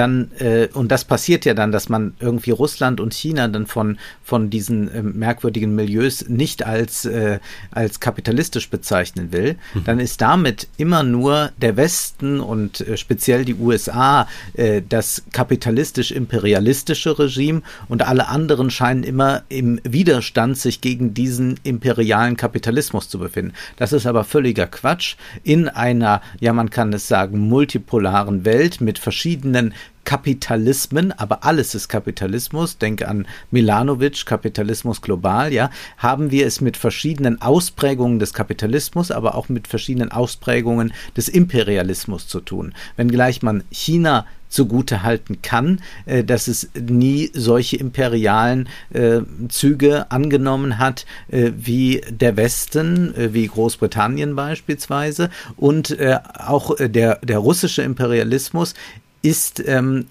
dann, 0.00 0.30
äh, 0.38 0.68
und 0.72 0.90
das 0.90 1.04
passiert 1.04 1.44
ja 1.44 1.54
dann, 1.54 1.72
dass 1.72 1.88
man 1.88 2.14
irgendwie 2.20 2.50
Russland 2.50 3.00
und 3.00 3.14
China 3.14 3.48
dann 3.48 3.66
von, 3.66 3.98
von 4.22 4.50
diesen 4.50 4.90
äh, 4.90 5.02
merkwürdigen 5.02 5.74
Milieus 5.74 6.28
nicht 6.28 6.64
als, 6.66 7.04
äh, 7.04 7.38
als 7.70 8.00
kapitalistisch 8.00 8.70
bezeichnen 8.70 9.32
will, 9.32 9.56
mhm. 9.74 9.84
dann 9.84 10.00
ist 10.00 10.20
damit 10.20 10.68
immer 10.76 11.02
nur 11.02 11.52
der 11.56 11.76
Westen 11.76 12.40
und 12.40 12.80
äh, 12.80 12.96
speziell 12.96 13.44
die 13.44 13.54
USA 13.54 14.28
äh, 14.54 14.82
das 14.86 15.22
kapitalistisch-imperialistische 15.32 17.18
Regime 17.18 17.62
und 17.88 18.06
alle 18.06 18.28
anderen 18.28 18.70
scheinen 18.70 19.02
immer 19.02 19.42
im 19.48 19.80
Widerstand 19.84 20.58
sich 20.58 20.80
gegen 20.80 21.14
diesen 21.14 21.58
imperialen 21.62 22.36
Kapitalismus 22.36 22.90
Kapitalismus 22.90 23.08
zu 23.08 23.18
befinden. 23.18 23.52
Das 23.76 23.92
ist 23.92 24.06
aber 24.06 24.24
völliger 24.24 24.66
Quatsch. 24.66 25.16
In 25.42 25.68
einer, 25.68 26.20
ja 26.40 26.52
man 26.52 26.70
kann 26.70 26.92
es 26.92 27.08
sagen, 27.08 27.38
multipolaren 27.38 28.44
Welt 28.44 28.80
mit 28.80 28.98
verschiedenen 28.98 29.74
Kapitalismen, 30.04 31.12
aber 31.12 31.44
alles 31.44 31.74
ist 31.74 31.88
Kapitalismus, 31.88 32.78
denke 32.78 33.06
an 33.06 33.26
Milanovic, 33.50 34.26
Kapitalismus 34.26 35.02
global, 35.02 35.52
ja, 35.52 35.70
haben 35.98 36.30
wir 36.30 36.46
es 36.46 36.60
mit 36.60 36.76
verschiedenen 36.76 37.40
Ausprägungen 37.40 38.18
des 38.18 38.32
Kapitalismus, 38.32 39.10
aber 39.10 39.34
auch 39.34 39.48
mit 39.48 39.68
verschiedenen 39.68 40.10
Ausprägungen 40.10 40.92
des 41.16 41.28
Imperialismus 41.28 42.26
zu 42.26 42.40
tun. 42.40 42.74
Wenngleich 42.96 43.42
man 43.42 43.62
China 43.70 44.26
zugute 44.50 45.02
halten 45.02 45.40
kann, 45.42 45.80
äh, 46.04 46.22
dass 46.24 46.48
es 46.48 46.68
nie 46.74 47.30
solche 47.32 47.76
imperialen 47.76 48.68
äh, 48.92 49.20
Züge 49.48 50.10
angenommen 50.10 50.78
hat 50.78 51.06
äh, 51.28 51.52
wie 51.56 52.02
der 52.10 52.36
Westen, 52.36 53.14
wie 53.16 53.46
Großbritannien 53.46 54.34
beispielsweise 54.34 55.30
und 55.56 55.96
auch 56.00 56.74
der, 56.78 57.16
der 57.22 57.38
russische 57.38 57.82
Imperialismus 57.82 58.74
ist 59.22 59.60
ähm, 59.66 60.06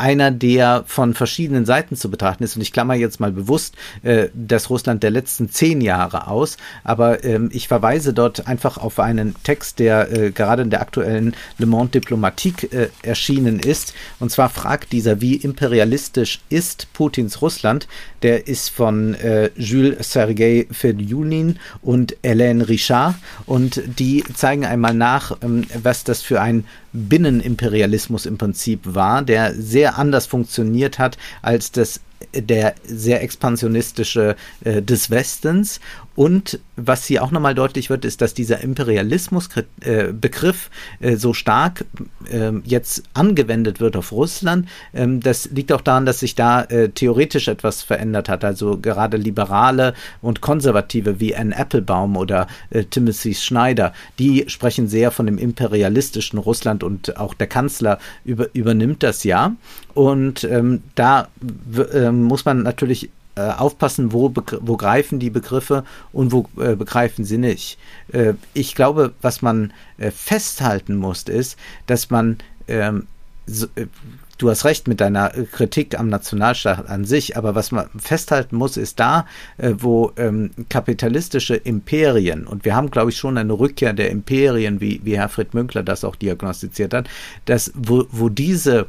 einer, 0.00 0.30
der 0.30 0.84
von 0.86 1.12
verschiedenen 1.12 1.66
Seiten 1.66 1.94
zu 1.94 2.10
betrachten 2.10 2.42
ist. 2.42 2.56
Und 2.56 2.62
ich 2.62 2.72
klammer 2.72 2.94
jetzt 2.94 3.20
mal 3.20 3.30
bewusst 3.30 3.76
äh, 4.02 4.28
das 4.32 4.70
Russland 4.70 5.02
der 5.02 5.10
letzten 5.10 5.50
zehn 5.50 5.82
Jahre 5.82 6.26
aus. 6.26 6.56
Aber 6.84 7.22
ähm, 7.22 7.50
ich 7.52 7.68
verweise 7.68 8.14
dort 8.14 8.46
einfach 8.46 8.78
auf 8.78 8.98
einen 8.98 9.36
Text, 9.42 9.78
der 9.78 10.10
äh, 10.10 10.30
gerade 10.30 10.62
in 10.62 10.70
der 10.70 10.80
aktuellen 10.80 11.36
Le 11.58 11.66
Monde 11.66 12.00
Diplomatique 12.00 12.72
äh, 12.72 12.88
erschienen 13.02 13.60
ist. 13.60 13.92
Und 14.18 14.32
zwar 14.32 14.48
fragt 14.48 14.92
dieser, 14.92 15.20
wie 15.20 15.36
imperialistisch 15.36 16.40
ist 16.48 16.90
Putins 16.94 17.42
Russland? 17.42 17.86
Der 18.22 18.48
ist 18.48 18.70
von 18.70 19.14
äh, 19.16 19.50
Jules 19.56 20.12
Sergei 20.12 20.66
Fedyulin 20.70 21.58
und 21.82 22.16
Hélène 22.24 22.66
Richard. 22.68 23.16
Und 23.44 23.82
die 23.98 24.24
zeigen 24.34 24.64
einmal 24.64 24.94
nach, 24.94 25.36
ähm, 25.42 25.66
was 25.82 26.04
das 26.04 26.22
für 26.22 26.40
ein 26.40 26.64
Binnenimperialismus 26.92 28.26
im 28.26 28.38
Prinzip 28.38 28.80
war, 28.82 29.22
der 29.22 29.54
sehr 29.54 29.98
anders 29.98 30.26
funktioniert 30.26 30.98
hat 30.98 31.16
als 31.42 31.72
das 31.72 32.00
der 32.34 32.74
sehr 32.84 33.22
expansionistische 33.22 34.36
äh, 34.64 34.82
des 34.82 35.10
Westens. 35.10 35.80
Und 36.16 36.58
was 36.76 37.06
hier 37.06 37.22
auch 37.22 37.30
nochmal 37.30 37.54
deutlich 37.54 37.88
wird, 37.88 38.04
ist, 38.04 38.20
dass 38.20 38.34
dieser 38.34 38.60
Imperialismus-Begriff 38.60 40.70
äh, 41.00 41.12
äh, 41.12 41.16
so 41.16 41.32
stark 41.32 41.86
äh, 42.30 42.52
jetzt 42.64 43.04
angewendet 43.14 43.80
wird 43.80 43.96
auf 43.96 44.12
Russland. 44.12 44.68
Ähm, 44.92 45.20
das 45.20 45.50
liegt 45.50 45.72
auch 45.72 45.80
daran, 45.80 46.04
dass 46.04 46.20
sich 46.20 46.34
da 46.34 46.64
äh, 46.64 46.90
theoretisch 46.90 47.48
etwas 47.48 47.82
verändert 47.82 48.28
hat. 48.28 48.44
Also 48.44 48.76
gerade 48.76 49.16
Liberale 49.16 49.94
und 50.20 50.42
Konservative 50.42 51.20
wie 51.20 51.34
Anne 51.34 51.56
Applebaum 51.56 52.16
oder 52.16 52.48
äh, 52.68 52.84
Timothy 52.84 53.34
Schneider, 53.34 53.94
die 54.18 54.44
sprechen 54.48 54.88
sehr 54.88 55.12
von 55.12 55.26
dem 55.26 55.38
imperialistischen 55.38 56.38
Russland 56.38 56.82
und 56.82 57.16
auch 57.16 57.32
der 57.32 57.46
Kanzler 57.46 57.98
über, 58.24 58.48
übernimmt 58.52 59.02
das 59.02 59.24
ja. 59.24 59.54
Und 59.94 60.44
ähm, 60.44 60.82
da 60.94 61.28
ähm, 62.10 62.24
muss 62.24 62.44
man 62.44 62.62
natürlich 62.62 63.10
äh, 63.36 63.42
aufpassen, 63.42 64.12
wo, 64.12 64.32
wo 64.60 64.76
greifen 64.76 65.18
die 65.18 65.30
Begriffe 65.30 65.84
und 66.12 66.32
wo 66.32 66.48
äh, 66.60 66.74
begreifen 66.74 67.24
sie 67.24 67.38
nicht. 67.38 67.78
Äh, 68.12 68.34
ich 68.54 68.74
glaube, 68.74 69.12
was 69.22 69.40
man 69.40 69.72
äh, 69.98 70.10
festhalten 70.10 70.96
muss, 70.96 71.22
ist, 71.22 71.56
dass 71.86 72.10
man 72.10 72.38
ähm, 72.68 73.06
so, 73.46 73.66
äh, 73.76 73.86
du 74.38 74.50
hast 74.50 74.64
recht 74.64 74.88
mit 74.88 75.00
deiner 75.00 75.30
Kritik 75.52 75.98
am 75.98 76.08
Nationalstaat 76.08 76.88
an 76.88 77.04
sich, 77.04 77.36
aber 77.36 77.54
was 77.54 77.72
man 77.72 77.88
festhalten 77.98 78.56
muss, 78.56 78.78
ist 78.78 78.98
da, 78.98 79.26
wo 79.58 80.12
ähm, 80.16 80.52
kapitalistische 80.70 81.56
Imperien, 81.56 82.46
und 82.46 82.64
wir 82.64 82.74
haben, 82.74 82.90
glaube 82.90 83.10
ich, 83.10 83.18
schon 83.18 83.36
eine 83.36 83.52
Rückkehr 83.52 83.92
der 83.92 84.10
Imperien, 84.10 84.80
wie, 84.80 85.02
wie 85.04 85.18
Herfried 85.18 85.52
Münkler 85.52 85.82
das 85.82 86.04
auch 86.04 86.16
diagnostiziert 86.16 86.94
hat, 86.94 87.10
dass 87.44 87.70
wo, 87.74 88.06
wo 88.12 88.30
diese 88.30 88.86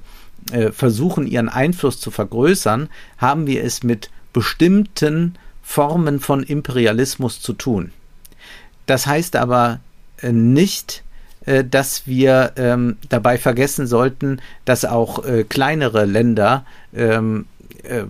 äh, 0.51 0.71
versuchen, 0.71 1.27
ihren 1.27 1.49
Einfluss 1.49 1.99
zu 1.99 2.11
vergrößern, 2.11 2.89
haben 3.17 3.47
wir 3.47 3.63
es 3.63 3.83
mit 3.83 4.09
bestimmten 4.33 5.37
Formen 5.61 6.19
von 6.19 6.43
Imperialismus 6.43 7.41
zu 7.41 7.53
tun. 7.53 7.91
Das 8.85 9.07
heißt 9.07 9.35
aber 9.35 9.79
äh, 10.21 10.31
nicht, 10.31 11.03
äh, 11.45 11.63
dass 11.63 12.07
wir 12.07 12.53
ähm, 12.55 12.97
dabei 13.09 13.37
vergessen 13.37 13.87
sollten, 13.87 14.41
dass 14.65 14.85
auch 14.85 15.25
äh, 15.25 15.43
kleinere 15.43 16.05
Länder 16.05 16.65
ähm, 16.93 17.45
äh, 17.83 18.03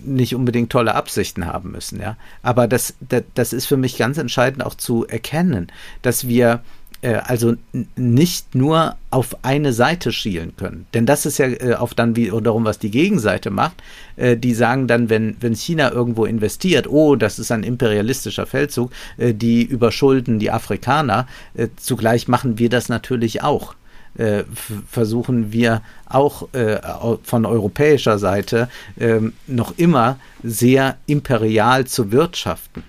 nicht 0.00 0.34
unbedingt 0.34 0.70
tolle 0.70 0.94
Absichten 0.94 1.46
haben 1.46 1.72
müssen, 1.72 2.00
ja. 2.00 2.16
Aber 2.42 2.66
das, 2.66 2.94
das, 3.00 3.24
das 3.34 3.52
ist 3.52 3.66
für 3.66 3.76
mich 3.76 3.98
ganz 3.98 4.16
entscheidend 4.16 4.64
auch 4.64 4.74
zu 4.74 5.06
erkennen, 5.06 5.70
dass 6.02 6.28
wir 6.28 6.62
also 7.02 7.54
nicht 7.96 8.54
nur 8.54 8.96
auf 9.10 9.44
eine 9.44 9.72
Seite 9.72 10.12
schielen 10.12 10.54
können. 10.56 10.86
Denn 10.94 11.06
das 11.06 11.26
ist 11.26 11.38
ja 11.38 11.46
äh, 11.46 11.74
auch 11.74 11.92
dann 11.92 12.16
wiederum, 12.16 12.64
was 12.64 12.78
die 12.78 12.90
Gegenseite 12.90 13.50
macht. 13.50 13.82
Äh, 14.16 14.36
die 14.36 14.54
sagen 14.54 14.86
dann, 14.86 15.08
wenn, 15.08 15.36
wenn 15.40 15.54
China 15.54 15.92
irgendwo 15.92 16.24
investiert, 16.24 16.88
oh, 16.88 17.16
das 17.16 17.38
ist 17.38 17.52
ein 17.52 17.62
imperialistischer 17.62 18.46
Feldzug, 18.46 18.90
äh, 19.16 19.32
die 19.32 19.62
überschulden 19.62 20.38
die 20.38 20.50
Afrikaner. 20.50 21.26
Äh, 21.54 21.68
zugleich 21.76 22.28
machen 22.28 22.58
wir 22.58 22.68
das 22.68 22.88
natürlich 22.88 23.42
auch. 23.42 23.74
Äh, 24.16 24.44
versuchen 24.90 25.52
wir 25.52 25.82
auch 26.06 26.48
von 27.22 27.44
europäischer 27.44 28.18
Seite 28.18 28.68
ähm, 28.98 29.34
noch 29.46 29.76
immer 29.76 30.18
sehr 30.42 30.96
imperial 31.06 31.86
zu 31.86 32.10
wirtschaften. 32.10 32.82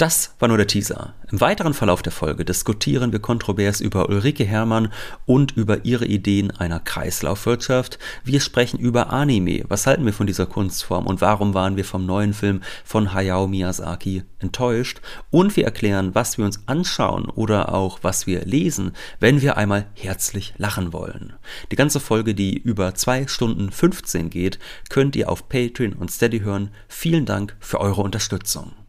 Das 0.00 0.34
war 0.38 0.48
nur 0.48 0.56
der 0.56 0.66
Teaser. 0.66 1.12
Im 1.30 1.42
weiteren 1.42 1.74
Verlauf 1.74 2.00
der 2.00 2.10
Folge 2.10 2.46
diskutieren 2.46 3.12
wir 3.12 3.18
kontrovers 3.18 3.82
über 3.82 4.08
Ulrike 4.08 4.46
Herrmann 4.46 4.90
und 5.26 5.54
über 5.58 5.84
ihre 5.84 6.06
Ideen 6.06 6.50
einer 6.52 6.80
Kreislaufwirtschaft. 6.80 7.98
Wir 8.24 8.40
sprechen 8.40 8.78
über 8.80 9.12
Anime. 9.12 9.62
Was 9.68 9.86
halten 9.86 10.06
wir 10.06 10.14
von 10.14 10.26
dieser 10.26 10.46
Kunstform 10.46 11.06
und 11.06 11.20
warum 11.20 11.52
waren 11.52 11.76
wir 11.76 11.84
vom 11.84 12.06
neuen 12.06 12.32
Film 12.32 12.62
von 12.82 13.12
Hayao 13.12 13.46
Miyazaki 13.46 14.22
enttäuscht? 14.38 15.02
Und 15.28 15.54
wir 15.58 15.66
erklären, 15.66 16.14
was 16.14 16.38
wir 16.38 16.46
uns 16.46 16.62
anschauen 16.64 17.26
oder 17.26 17.74
auch 17.74 17.98
was 18.00 18.26
wir 18.26 18.46
lesen, 18.46 18.92
wenn 19.18 19.42
wir 19.42 19.58
einmal 19.58 19.84
herzlich 19.92 20.54
lachen 20.56 20.94
wollen. 20.94 21.34
Die 21.70 21.76
ganze 21.76 22.00
Folge, 22.00 22.34
die 22.34 22.56
über 22.56 22.94
zwei 22.94 23.26
Stunden 23.26 23.70
15 23.70 24.30
geht, 24.30 24.58
könnt 24.88 25.14
ihr 25.14 25.28
auf 25.28 25.50
Patreon 25.50 25.92
und 25.92 26.10
Steady 26.10 26.40
hören. 26.40 26.70
Vielen 26.88 27.26
Dank 27.26 27.54
für 27.60 27.82
eure 27.82 28.00
Unterstützung. 28.00 28.79